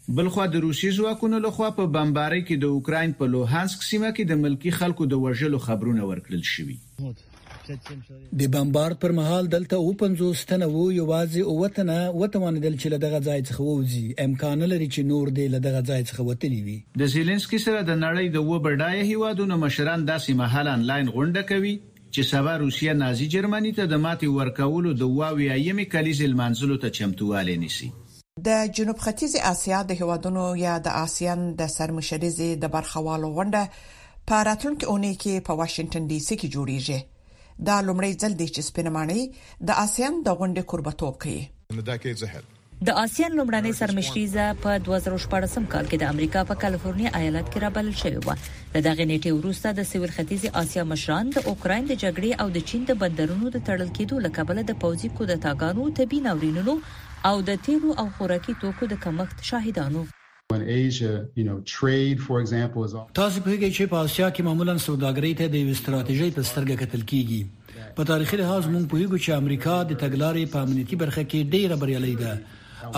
بلخوا 0.09 0.45
د 0.53 0.59
روسي 0.63 0.89
ځواکونو 0.95 1.37
لخوا 1.43 1.67
په 1.75 1.85
بمبارۍ 1.91 2.39
کې 2.47 2.55
د 2.61 2.71
اوکرين 2.77 3.11
په 3.19 3.27
لوهانسک 3.35 3.83
سیمه 3.89 4.09
کې 4.15 4.25
د 4.31 4.41
ملکی 4.41 4.71
خلکو 4.77 5.05
د 5.11 5.21
وژلو 5.25 5.59
خبرونه 5.65 6.07
ورکړل 6.09 6.41
شوي 6.55 6.75
د 8.41 8.49
بمبار 8.55 8.95
پر 9.03 9.13
مهال 9.19 9.47
دلته 9.53 9.79
او 9.83 9.93
50 10.01 10.41
تنه 10.49 10.67
وو 10.73 10.89
یوازې 10.97 11.47
اوتنه 11.53 11.99
وتواندل 12.23 12.75
چې 12.81 12.93
لدغه 12.95 13.21
ځای 13.21 13.39
څخه 13.45 13.69
ووځي 13.69 14.03
امکان 14.25 14.67
لري 14.73 14.89
چې 14.95 15.07
نور 15.13 15.31
دې 15.37 15.55
لدغه 15.55 15.81
ځای 15.91 16.01
څخه 16.09 16.27
وتلی 16.31 16.61
وي 16.67 16.77
د 17.03 17.11
زيلنسکي 17.15 17.63
سره 17.69 17.87
د 17.93 17.97
نړۍ 18.03 18.37
د 18.37 18.45
و 18.49 18.61
بډای 18.67 19.07
هیوادونو 19.13 19.61
مشران 19.65 20.05
داسې 20.11 20.39
مهال 20.43 20.73
انلاین 20.75 21.13
غونډه 21.15 21.49
کوي 21.55 21.73
چې 22.11 22.31
سبا 22.33 22.57
روسیا 22.67 22.99
نازي 23.07 23.31
جرمني 23.37 23.73
ته 23.81 23.89
د 23.95 24.03
ماتې 24.05 24.37
ورکولو 24.41 24.93
د 25.03 25.15
واوی 25.21 25.51
ایمي 25.59 25.89
کلیز 25.97 26.23
المنزلو 26.31 26.81
ته 26.85 26.97
چمتواله 26.99 27.59
نيسي 27.67 27.93
د 28.47 28.59
جنوب 28.77 28.97
ختیځ 29.05 29.35
اسیا 29.51 29.79
د 29.89 29.93
هیوادونو 29.99 30.45
یا 30.65 30.73
د 30.85 30.87
آسیان 31.05 31.39
د 31.59 31.67
سرمشریزې 31.77 32.49
د 32.61 32.65
برخوالو 32.75 33.27
غونډه 33.35 33.61
په 34.29 34.35
راتلونکي 34.49 34.85
اونۍ 34.91 35.13
کې 35.21 35.43
په 35.49 35.53
واشنگټن 35.59 36.03
ډي 36.09 36.19
سي 36.27 36.35
کې 36.39 36.47
جوړیږي 36.55 36.99
دا 37.67 37.75
لومړی 37.87 38.11
ځل 38.21 38.33
دی 38.39 38.47
چې 38.55 38.61
سپینمانی 38.69 39.21
د 39.67 39.69
آسیان 39.85 40.13
د 40.25 40.31
غونډې 40.39 40.63
قربتوب 40.71 41.13
کوي 41.23 41.41
د 41.71 42.89
آسیان 43.05 43.31
لومړنۍ 43.37 43.71
سرمشريزه 43.81 44.45
په 44.63 44.69
2014 44.87 45.69
کال 45.73 45.85
کې 45.89 45.97
د 46.01 46.09
امریکا 46.13 46.41
په 46.49 46.55
کالیفورنیا 46.65 47.09
ایالت 47.19 47.47
کې 47.51 47.59
رابلل 47.67 47.93
شوې 48.01 48.19
و 48.27 48.31
د 48.73 48.77
دغه 48.89 49.03
نیټې 49.11 49.31
وروسته 49.39 49.67
د 49.77 49.81
سویل 49.91 50.11
ختیځ 50.17 50.43
آسیا 50.65 50.83
مشران 50.95 51.25
د 51.35 51.39
اوکرين 51.49 51.83
د 51.87 51.93
جګړې 52.03 52.29
او 52.41 52.47
د 52.55 52.57
چین 52.71 52.81
د 52.91 53.01
بندرونو 53.01 53.45
د 53.53 53.57
تړل 53.71 53.89
کېدو 53.97 54.15
لکه 54.27 54.41
بل 54.49 54.57
د 54.69 54.77
پوځي 54.83 55.09
کودتاګانو 55.17 55.83
تبي 55.99 56.19
ناورینونو 56.29 56.75
او 57.29 57.35
د 57.47 57.49
تیلو 57.65 57.89
او 58.01 58.07
خوراکي 58.15 58.53
توکو 58.61 58.83
د 58.93 58.95
کمښت 59.03 59.37
شاهدانو 59.49 60.01
تاسو 60.53 63.39
په 63.45 63.53
کې 63.59 63.69
چې 63.75 63.83
په 63.93 63.97
آسیا 64.07 64.27
کې 64.37 64.41
معمولا 64.47 64.75
سوداګرۍ 64.87 65.31
ته 65.41 65.53
د 65.53 65.61
یو 65.61 65.77
ستراتیژۍ 65.81 66.29
په 66.37 66.49
سترګه 66.51 66.75
کتل 66.83 67.01
کیږي 67.13 67.41
په 67.99 68.03
تاریخي 68.11 68.37
لحاظ 68.43 68.63
موږ 68.73 68.85
په 68.93 69.01
یو 69.03 69.13
چې 69.23 69.37
امریکا 69.41 69.75
د 69.93 70.01
تګلارې 70.05 70.43
په 70.55 70.59
امنیتي 70.67 70.95
برخه 71.05 71.23
کې 71.33 71.49
ډیره 71.57 71.75
بریالۍ 71.85 72.15
ده 72.23 72.33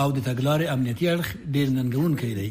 او 0.02 0.08
د 0.18 0.28
تګلارې 0.30 0.72
امنیتي 0.78 1.06
اړخ 1.14 1.28
ډیر 1.58 1.68
ننګون 1.78 2.12
کوي 2.24 2.50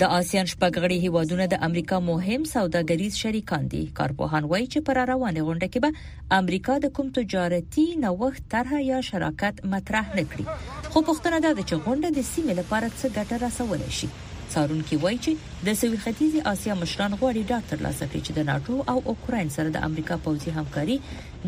د 0.00 0.08
آسیان 0.18 0.46
شپږغړي 0.52 0.96
هیوادونه 1.04 1.44
د 1.52 1.58
امریکا 1.66 1.96
مهم 2.04 2.44
سوداګریز 2.54 3.16
شریکان 3.24 3.64
دي 3.72 3.80
کارپوهان 3.98 4.46
وایي 4.52 4.66
چې 4.72 4.84
پر 4.88 5.00
روانه 5.12 5.42
غونډه 5.48 5.68
کې 5.74 5.82
به 5.84 6.36
امریکا 6.42 6.76
د 6.84 6.92
کوم 6.98 7.10
تجارتي 7.18 7.84
نوښت 8.04 8.46
طرح 8.54 8.72
یا 8.90 9.00
شراکت 9.08 9.60
مطرح 9.74 10.16
نکړي 10.20 10.44
خو 10.92 11.02
پښتنه 11.08 11.36
ده 11.44 11.66
چې 11.68 11.74
غونډه 11.84 12.08
د 12.20 12.24
سیمې 12.32 12.54
لپاره 12.60 12.86
څه 13.00 13.06
ګټه 13.16 13.36
رسول 13.44 13.84
شي 13.98 14.08
څارونکي 14.54 14.98
وایي 15.04 15.18
چې 15.28 15.68
د 15.68 15.78
سوي 15.82 15.98
ختیځ 16.06 16.32
اسیا 16.54 16.74
مشران 16.84 17.12
غواړي 17.20 17.42
دا 17.52 17.58
تر 17.74 17.78
لاسه 17.88 18.08
کړي 18.10 18.20
چې 18.26 18.32
د 18.38 18.40
ناتو 18.50 18.74
او 18.94 18.98
اوکرين 19.14 19.48
سره 19.58 19.68
د 19.76 19.86
امریکا 19.90 20.16
پوځي 20.30 20.50
همکاري 20.62 20.96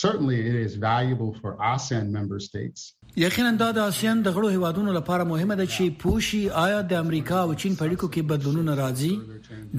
certainly 0.01 0.37
it 0.49 0.57
is 0.65 0.75
valuable 0.83 1.31
for 1.45 1.53
ASEAN 1.75 2.11
member 2.17 2.41
states 2.49 2.83
یقینا 3.23 3.51
دا 3.63 3.69
د 3.77 3.89
آسیان 3.93 4.19
د 4.27 4.35
غړو 4.35 4.53
هیوادونو 4.57 4.93
لپاره 4.97 5.25
مهمه 5.31 5.57
ده 5.61 5.67
چې 5.71 5.95
پوشي 6.05 6.43
آیا 6.65 6.83
د 6.91 7.01
امریکا 7.05 7.39
او 7.43 7.55
چین 7.55 7.77
په 7.79 7.85
اړیکو 7.87 8.13
کې 8.17 8.29
بدلونونه 8.35 8.77
راځي 8.83 9.13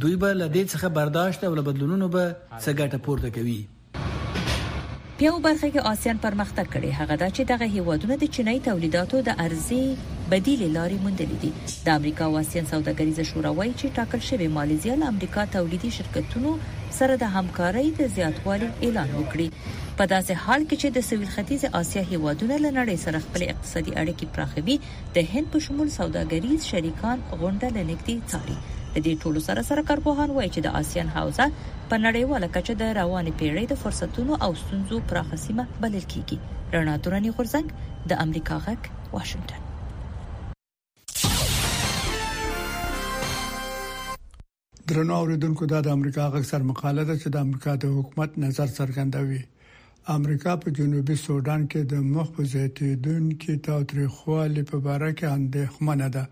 دوی 0.02 0.16
به 0.24 0.34
لدې 0.42 0.64
څخه 0.74 0.88
برداشت 1.00 1.44
او 1.50 1.54
بدلونونو 1.70 2.08
به 2.08 2.36
څه 2.64 2.72
ګټه 2.80 2.98
پورته 3.08 3.30
کوي 3.38 3.60
په 3.94 5.30
یو 5.30 5.36
برخه 5.46 5.68
کې 5.68 5.86
آسیان 5.94 6.22
پرمختګ 6.26 6.66
کړي 6.76 7.04
هغه 7.04 7.16
دا 7.24 7.30
چې 7.36 7.52
دغه 7.54 7.72
هیوادونه 7.82 8.20
د 8.24 8.34
چینایي 8.38 8.60
تولیداتو 8.70 9.22
د 9.30 9.40
ارزي 9.48 9.84
بدیل 10.34 10.62
لارې 10.78 10.98
موندلې 11.06 11.38
دي 11.44 11.50
د 11.86 11.96
امریکا 12.00 12.26
واسین 12.36 12.66
سوداګریز 12.74 13.18
شورا 13.32 13.50
وایي 13.58 13.72
چې 13.80 13.94
ټاکل 13.98 14.22
شوی 14.30 14.46
ماليزیا 14.58 14.94
له 15.02 15.06
امریکا 15.14 15.42
تولیدي 15.56 15.90
شرکتونو 15.98 16.52
سره 17.00 17.14
د 17.24 17.32
همکارۍ 17.36 17.88
د 18.00 18.12
زیاتوالي 18.18 18.68
اعلان 18.90 19.10
وکړي 19.16 19.48
په 19.98 20.04
داسې 20.14 20.34
حال 20.44 20.62
کې 20.70 20.78
چې 20.82 20.88
د 20.98 21.04
سویل 21.08 21.30
ختیځ 21.36 21.62
اسیا 21.80 22.04
هیوادونه 22.12 22.56
له 22.66 22.70
نړۍ 22.80 22.96
سره 23.06 23.20
خپل 23.26 23.42
اقتصادي 23.48 23.92
اړیکې 24.02 24.28
پراخوي 24.36 24.78
د 25.18 25.28
هند 25.32 25.52
په 25.56 25.64
شمول 25.68 25.90
سوداګریز 26.00 26.62
شریکان 26.74 27.18
غونډه 27.42 27.86
لنکتي 27.90 28.16
څاري 28.32 28.56
د 28.60 28.96
دې 29.00 29.26
ټولو 29.26 29.40
سره 29.48 29.66
سره 29.72 29.88
کارپوهان 29.90 30.32
وایي 30.38 30.50
چې 30.56 30.62
د 30.68 30.78
آسیان 30.82 31.12
حوزه 31.18 31.50
په 31.58 32.00
نړیواله 32.06 32.48
کچه 32.56 32.78
د 32.84 32.94
روانې 33.00 33.32
پیړۍ 33.40 33.64
د 33.74 33.82
فرصتونو 33.84 34.40
او 34.48 34.50
ستونزو 34.64 35.02
پراخ 35.12 35.36
سیمه 35.48 35.68
بلل 35.84 36.06
کیږي 36.16 36.78
رڼا 36.80 36.96
تورني 37.10 37.34
غورځنګ 37.34 38.08
د 38.14 38.24
امریکا 38.28 38.62
غک 38.70 38.90
واشنگټن 39.18 39.68
درنو 44.92 45.16
اوریدونکو 45.16 45.66
دا 45.72 45.78
د 45.84 45.88
امریکا 45.98 46.24
اکثر 46.38 46.64
مقاله 46.70 47.04
ده 47.10 47.14
چې 47.20 47.30
د 47.34 47.38
امریکا 47.48 47.74
د 47.84 47.92
حکومت 47.98 48.34
نظر 48.44 48.72
څرګندوي 48.78 49.38
امریکا 50.14 50.56
په 50.64 50.74
جنوبي 50.80 51.16
سودان 51.22 51.62
کې 51.74 51.86
د 51.94 52.10
مخ 52.16 52.32
په 52.40 52.48
زیاتیدون 52.54 53.30
کې 53.44 53.62
تاریخوالې 53.68 54.64
په 54.72 54.96
اړه 54.96 55.16
کې 55.22 55.36
اندېښمنه 55.36 56.10
ده 56.16 56.24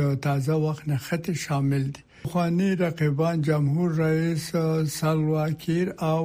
د 0.01 0.13
تازه 0.29 0.61
وخت 0.67 0.93
نه 0.93 1.03
خطي 1.09 1.39
شامل 1.47 1.89
دي 1.95 2.07
خواني 2.23 2.75
رقیبان 2.75 3.41
جمهور 3.41 3.91
رئیس 3.97 4.51
سالوا 4.99 5.47
کیر 5.61 5.87
او 6.13 6.23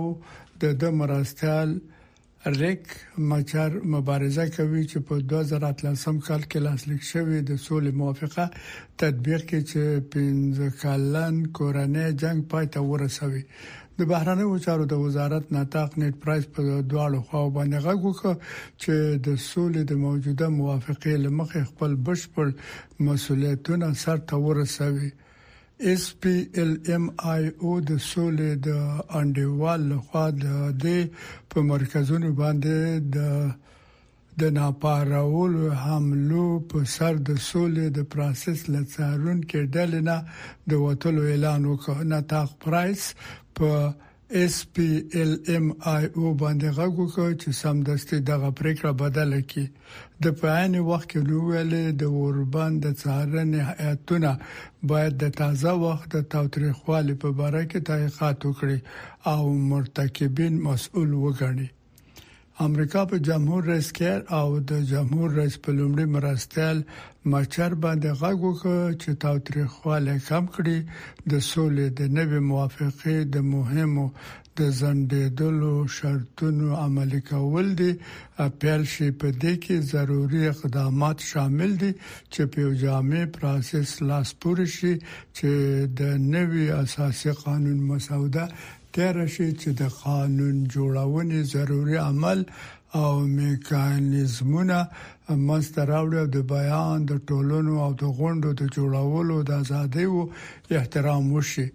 د 0.61 0.65
د 0.81 0.85
مرستال 1.01 1.71
ریک 2.61 2.87
مچار 3.33 3.77
مبارزه 3.95 4.47
کوي 4.57 4.83
چې 4.91 5.07
په 5.11 5.19
2013 5.35 6.19
کال 6.27 6.43
کې 6.49 6.65
لاسلیک 6.67 7.03
شوې 7.13 7.39
د 7.51 7.61
سولې 7.67 7.93
موافقه 8.01 8.47
تطبیق 9.05 9.47
کې 9.51 9.61
چې 9.71 10.05
پنځه 10.17 10.73
کالن 10.83 11.39
کورنۍ 11.61 12.11
جنگ 12.25 12.45
پای 12.55 12.67
ته 12.77 12.83
ورسوي 12.91 13.43
د 14.01 14.11
بهرانه 14.13 14.59
چارو 14.69 14.89
د 14.93 15.03
وزارت 15.09 15.53
ناتاق 15.59 15.99
نت 16.05 16.21
پرایس 16.25 16.47
په 16.57 16.79
دواړو 16.93 17.27
خواو 17.29 17.51
باندې 17.59 17.85
غږ 17.89 18.09
وکړ 18.09 18.41
چې 18.53 19.27
د 19.29 19.45
سولې 19.47 19.83
د 19.93 20.07
موجوده 20.07 20.49
موافقه 20.61 21.17
لمخې 21.27 21.63
خپل 21.75 21.97
بشپړ 22.09 23.07
مسولیتونه 23.11 23.95
سرته 24.07 24.37
ورسوي 24.49 25.13
اس 25.91 26.03
پی 26.21 26.31
ال 26.61 26.71
ام 26.95 27.05
آی 27.33 27.45
او 27.63 27.71
د 27.89 27.97
سولې 28.11 28.51
د 28.67 28.69
انډیوال 29.19 29.81
لخوا 29.93 30.25
د 30.45 30.47
دې 30.85 30.99
په 31.51 31.59
مرکزونو 31.71 32.29
باندې 32.41 32.77
د 33.17 33.19
د 34.41 34.55
ناپارول 34.59 35.55
حملو 35.83 36.47
په 36.71 36.79
سر 36.95 37.15
د 37.29 37.43
سولې 37.51 37.87
د 37.97 38.07
پروسس 38.15 38.59
لڅارون 38.75 39.39
کې 39.49 39.61
ډلنه 39.75 40.17
د 40.71 40.73
وټلو 40.85 41.23
اعلان 41.33 41.61
وکړ 41.73 41.97
نتاخ 42.15 42.49
پرایس 42.65 43.03
په 43.57 43.71
اس 44.41 44.53
پی 44.75 44.85
ایل 45.15 45.35
ایم 45.49 45.69
آی 45.95 46.05
او 46.17 46.29
باندې 46.43 46.69
غږ 46.79 46.93
وکړ 47.03 47.31
چې 47.43 47.49
سم 47.63 47.77
دستي 47.89 48.19
دغه 48.31 48.49
پریکړه 48.59 48.93
بدله 49.03 49.41
کړي 49.51 49.67
د 50.25 50.25
پایان 50.41 50.73
وخت 50.91 51.07
کې 51.11 51.21
ویل 51.49 51.73
د 52.01 52.03
اوربان 52.19 52.73
د 52.85 52.87
څارنې 53.01 53.61
هیاتونه 53.71 54.31
باید 54.91 55.13
د 55.23 55.25
تازه 55.41 55.73
وخت 55.85 56.07
د 56.15 56.19
تاریخوالي 56.35 57.15
په 57.23 57.29
اړه 57.47 57.63
کې 57.71 57.85
تحقیقات 57.89 58.39
وکړي 58.45 58.79
او 59.33 59.43
مرتکبین 59.71 60.55
مسؤل 60.69 61.11
وګڼي 61.25 61.69
امریکا 62.63 63.01
په 63.11 63.19
جمهور 63.29 63.65
رئیس 63.69 63.87
کې 63.97 64.15
او 64.41 64.59
د 64.71 64.83
جمهور 64.91 65.31
رئیس 65.39 65.55
په 65.65 65.71
لومړي 65.79 66.07
مرستل 66.17 66.77
مچر 67.31 67.71
باندې 67.83 68.11
غږ 68.21 68.37
وکړ 68.47 68.79
چې 69.03 69.11
تاریخواله 69.25 70.15
کم 70.29 70.45
کړي 70.55 70.79
د 71.33 71.43
سولې 71.51 71.87
د 72.01 72.15
نوې 72.19 72.41
موافقې 72.51 73.19
د 73.37 73.49
مهمو 73.55 74.05
د 74.61 74.71
زندېدلو 74.83 75.73
شرطونو 75.97 76.67
عملي 76.85 77.21
کول 77.33 77.67
دي 77.83 77.91
اپیل 78.49 78.83
شي 78.95 79.09
په 79.21 79.29
دې 79.43 79.55
کې 79.63 79.77
ضروري 79.95 80.43
اقدامات 80.55 81.19
شامل 81.31 81.73
دي 81.83 81.91
چې 82.33 82.43
په 82.53 82.63
جامع 82.85 83.23
پروسس 83.41 83.89
لاس 84.13 84.29
پورې 84.41 84.67
شي 84.79 84.95
چې 85.37 85.51
د 86.03 86.33
نوي 86.37 86.65
اساسي 86.83 87.33
قانون 87.45 87.79
مسوده 87.91 88.45
تیر 88.95 89.17
شي 89.35 89.47
چې 89.61 89.71
د 89.79 89.95
قانون 90.01 90.59
جوړونې 90.73 91.39
ضروري 91.53 91.97
عمل 92.09 92.41
او 93.01 93.09
میکانیزمونه 93.39 94.77
مستراوړ 95.49 96.15
د 96.37 96.45
بیان 96.53 96.99
د 97.13 97.19
ټولونو 97.31 97.73
او 97.87 97.89
د 98.03 98.13
غونډو 98.19 98.51
د 98.61 98.69
جوړولو 98.77 99.37
د 99.49 99.51
ازادۍ 99.63 100.07
او 100.13 100.21
احترام 100.83 101.25
وشي 101.37 101.67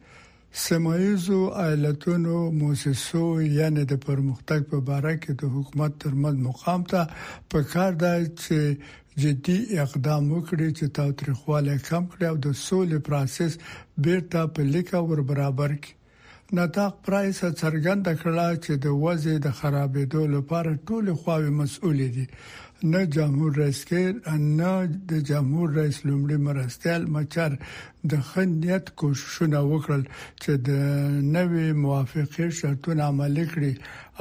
سمایزو 0.68 1.40
ایالتونو 1.66 2.36
موسسو 2.62 3.24
یعنی 3.60 3.84
د 3.92 4.02
پرمختګ 4.08 4.62
په 4.72 4.80
باره 4.94 5.14
کې 5.22 5.34
د 5.44 5.54
حکومت 5.58 5.92
ترمن 6.06 6.42
مقام 6.48 6.82
ته 6.94 7.04
په 7.52 7.60
کار 7.76 7.92
دی 8.06 8.16
چې 8.30 9.22
جدي 9.22 9.60
اقدام 9.86 10.24
وکړي 10.36 10.70
چې 10.78 10.86
تاریخواله 11.00 11.74
کم 11.88 12.04
کړي 12.12 12.26
او 12.32 12.38
د 12.50 12.60
سولې 12.66 12.98
پروسس 13.12 13.52
بیرته 14.08 14.40
په 14.58 14.70
لیکه 14.74 15.08
ور 15.10 15.24
برابر 15.34 15.80
کړي 15.84 15.98
نتاق 16.58 16.94
پرایس 17.06 17.40
څرګنده 17.62 18.14
کړه 18.22 18.48
چې 18.64 18.74
د 18.84 18.86
وضع 19.04 19.36
د 19.42 19.48
خرابېدو 19.60 20.22
لپاره 20.36 20.72
ټول 20.88 21.06
خواوې 21.22 21.52
مسؤل 21.60 22.00
دي 22.16 22.26
نه 22.84 23.06
جمهور 23.14 23.54
رئیس 23.62 23.80
کې 23.88 24.04
نه 24.60 24.72
د 25.12 25.24
جمهور 25.30 25.68
رئیس 25.80 25.98
لومړي 26.08 26.38
مرستیال 26.48 27.02
مچر 27.16 27.52
د 28.14 28.22
خنیت 28.30 28.86
کوششونه 29.02 29.60
وکړل 29.72 30.04
چې 30.42 30.52
د 30.70 30.78
نوې 31.36 31.68
موافقه 31.88 32.46
شرطونه 32.62 33.02
عملي 33.14 33.46
کړي 33.54 33.74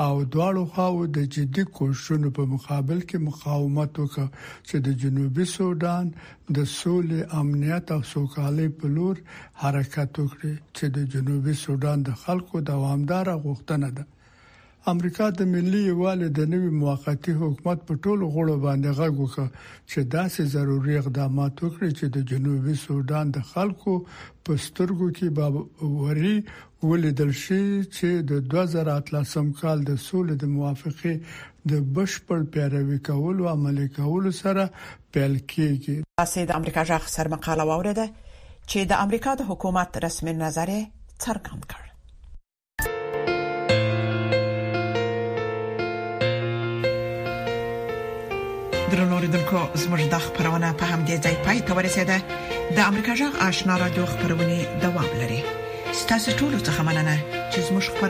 او 0.06 0.12
دواړو 0.32 0.62
خواو 0.72 1.04
د 1.20 1.30
جدي 1.38 1.64
کوششونو 1.78 2.28
په 2.40 2.52
مقابل 2.56 2.98
کې 3.08 3.18
مقاومت 3.28 3.92
وکړ 4.04 4.26
چې 4.68 4.76
د 4.90 4.98
جنوبي 5.06 5.46
سودان 5.56 6.04
د 6.18 6.58
سولې 6.80 7.20
امنیت 7.42 7.86
او 7.98 8.02
سوکالۍ 8.16 8.68
په 8.82 8.86
لور 8.98 9.14
حرکت 9.64 10.12
وکړي 10.18 10.54
چې 10.76 10.86
د 11.00 11.10
جنوبي 11.16 11.54
سودان 11.66 11.98
د 12.10 12.22
خلکو 12.26 12.56
دوامدار 12.74 13.26
غوښتنه 13.44 13.88
ده 14.00 14.04
امریکا 14.92 15.26
د 15.38 15.46
ملي 15.52 15.80
یووالي 15.84 16.28
د 16.38 16.48
نوي 16.50 16.68
موقتی 16.80 17.32
حکومت 17.40 17.78
په 17.88 17.94
ټولو 18.04 18.28
غړو 18.34 18.56
باندې 18.66 18.98
غږ 18.98 19.12
وکړ 19.22 19.46
چې 19.90 20.00
داسې 20.16 20.42
ضروري 20.54 20.94
اقدامات 20.98 21.54
وکړي 21.60 21.90
چې 21.98 22.06
د 22.14 22.18
جنوبي 22.30 22.74
سودان 22.86 23.26
د 23.36 23.46
خلکو 23.52 23.94
په 24.48 24.52
سترګو 24.66 25.08
کې 25.16 25.26
باوري 25.38 26.36
ولیدل 26.88 27.30
شي 27.44 27.60
چې 27.96 28.08
د 28.32 28.44
2013 28.54 29.50
کال 29.62 29.78
د 29.90 29.98
سولې 30.08 30.34
د 30.44 30.54
موافقه 30.56 31.12
د 31.74 31.82
بشپړ 31.98 32.40
پیروي 32.54 32.98
کولو 33.10 33.42
عملي 33.54 33.88
کولو 33.98 34.30
سره 34.44 34.62
پیل 35.12 35.34
کیږي 35.52 35.96
تاسو 36.22 36.46
د 36.52 36.62
امریکا 36.62 36.82
ځخ 36.92 37.02
سر 37.16 37.32
مقاله 37.36 37.68
واوریده 37.72 38.06
چې 38.70 38.80
د 38.94 39.04
امریکا 39.08 39.30
د 39.42 39.52
حکومت 39.52 39.90
رسمي 40.08 40.34
نظر 40.44 40.70
څرګند 41.24 41.62
کړ 41.70 41.82
درنو 48.92 49.18
لیدونکو 49.24 49.58
زموږ 49.82 50.00
د 50.14 50.16
خبرونه 50.26 50.68
په 50.80 50.84
همدې 50.92 51.16
ځای 51.24 51.36
پای 51.44 51.58
ته 51.66 51.72
ورسېده 51.76 52.16
د 52.76 52.78
امریکا 52.90 53.12
جغ 53.20 53.32
آشنا 53.48 53.74
را 53.82 53.88
دوه 53.96 54.06
خبرونه 54.12 54.56
دوام 54.82 55.08
لري 55.20 55.40
ستاسو 56.00 56.30
ټول 56.38 56.52
څه 56.66 56.70
مننه 56.86 57.16
چې 57.52 57.58
زموږ 57.68 57.84
خبرونه 57.88 58.06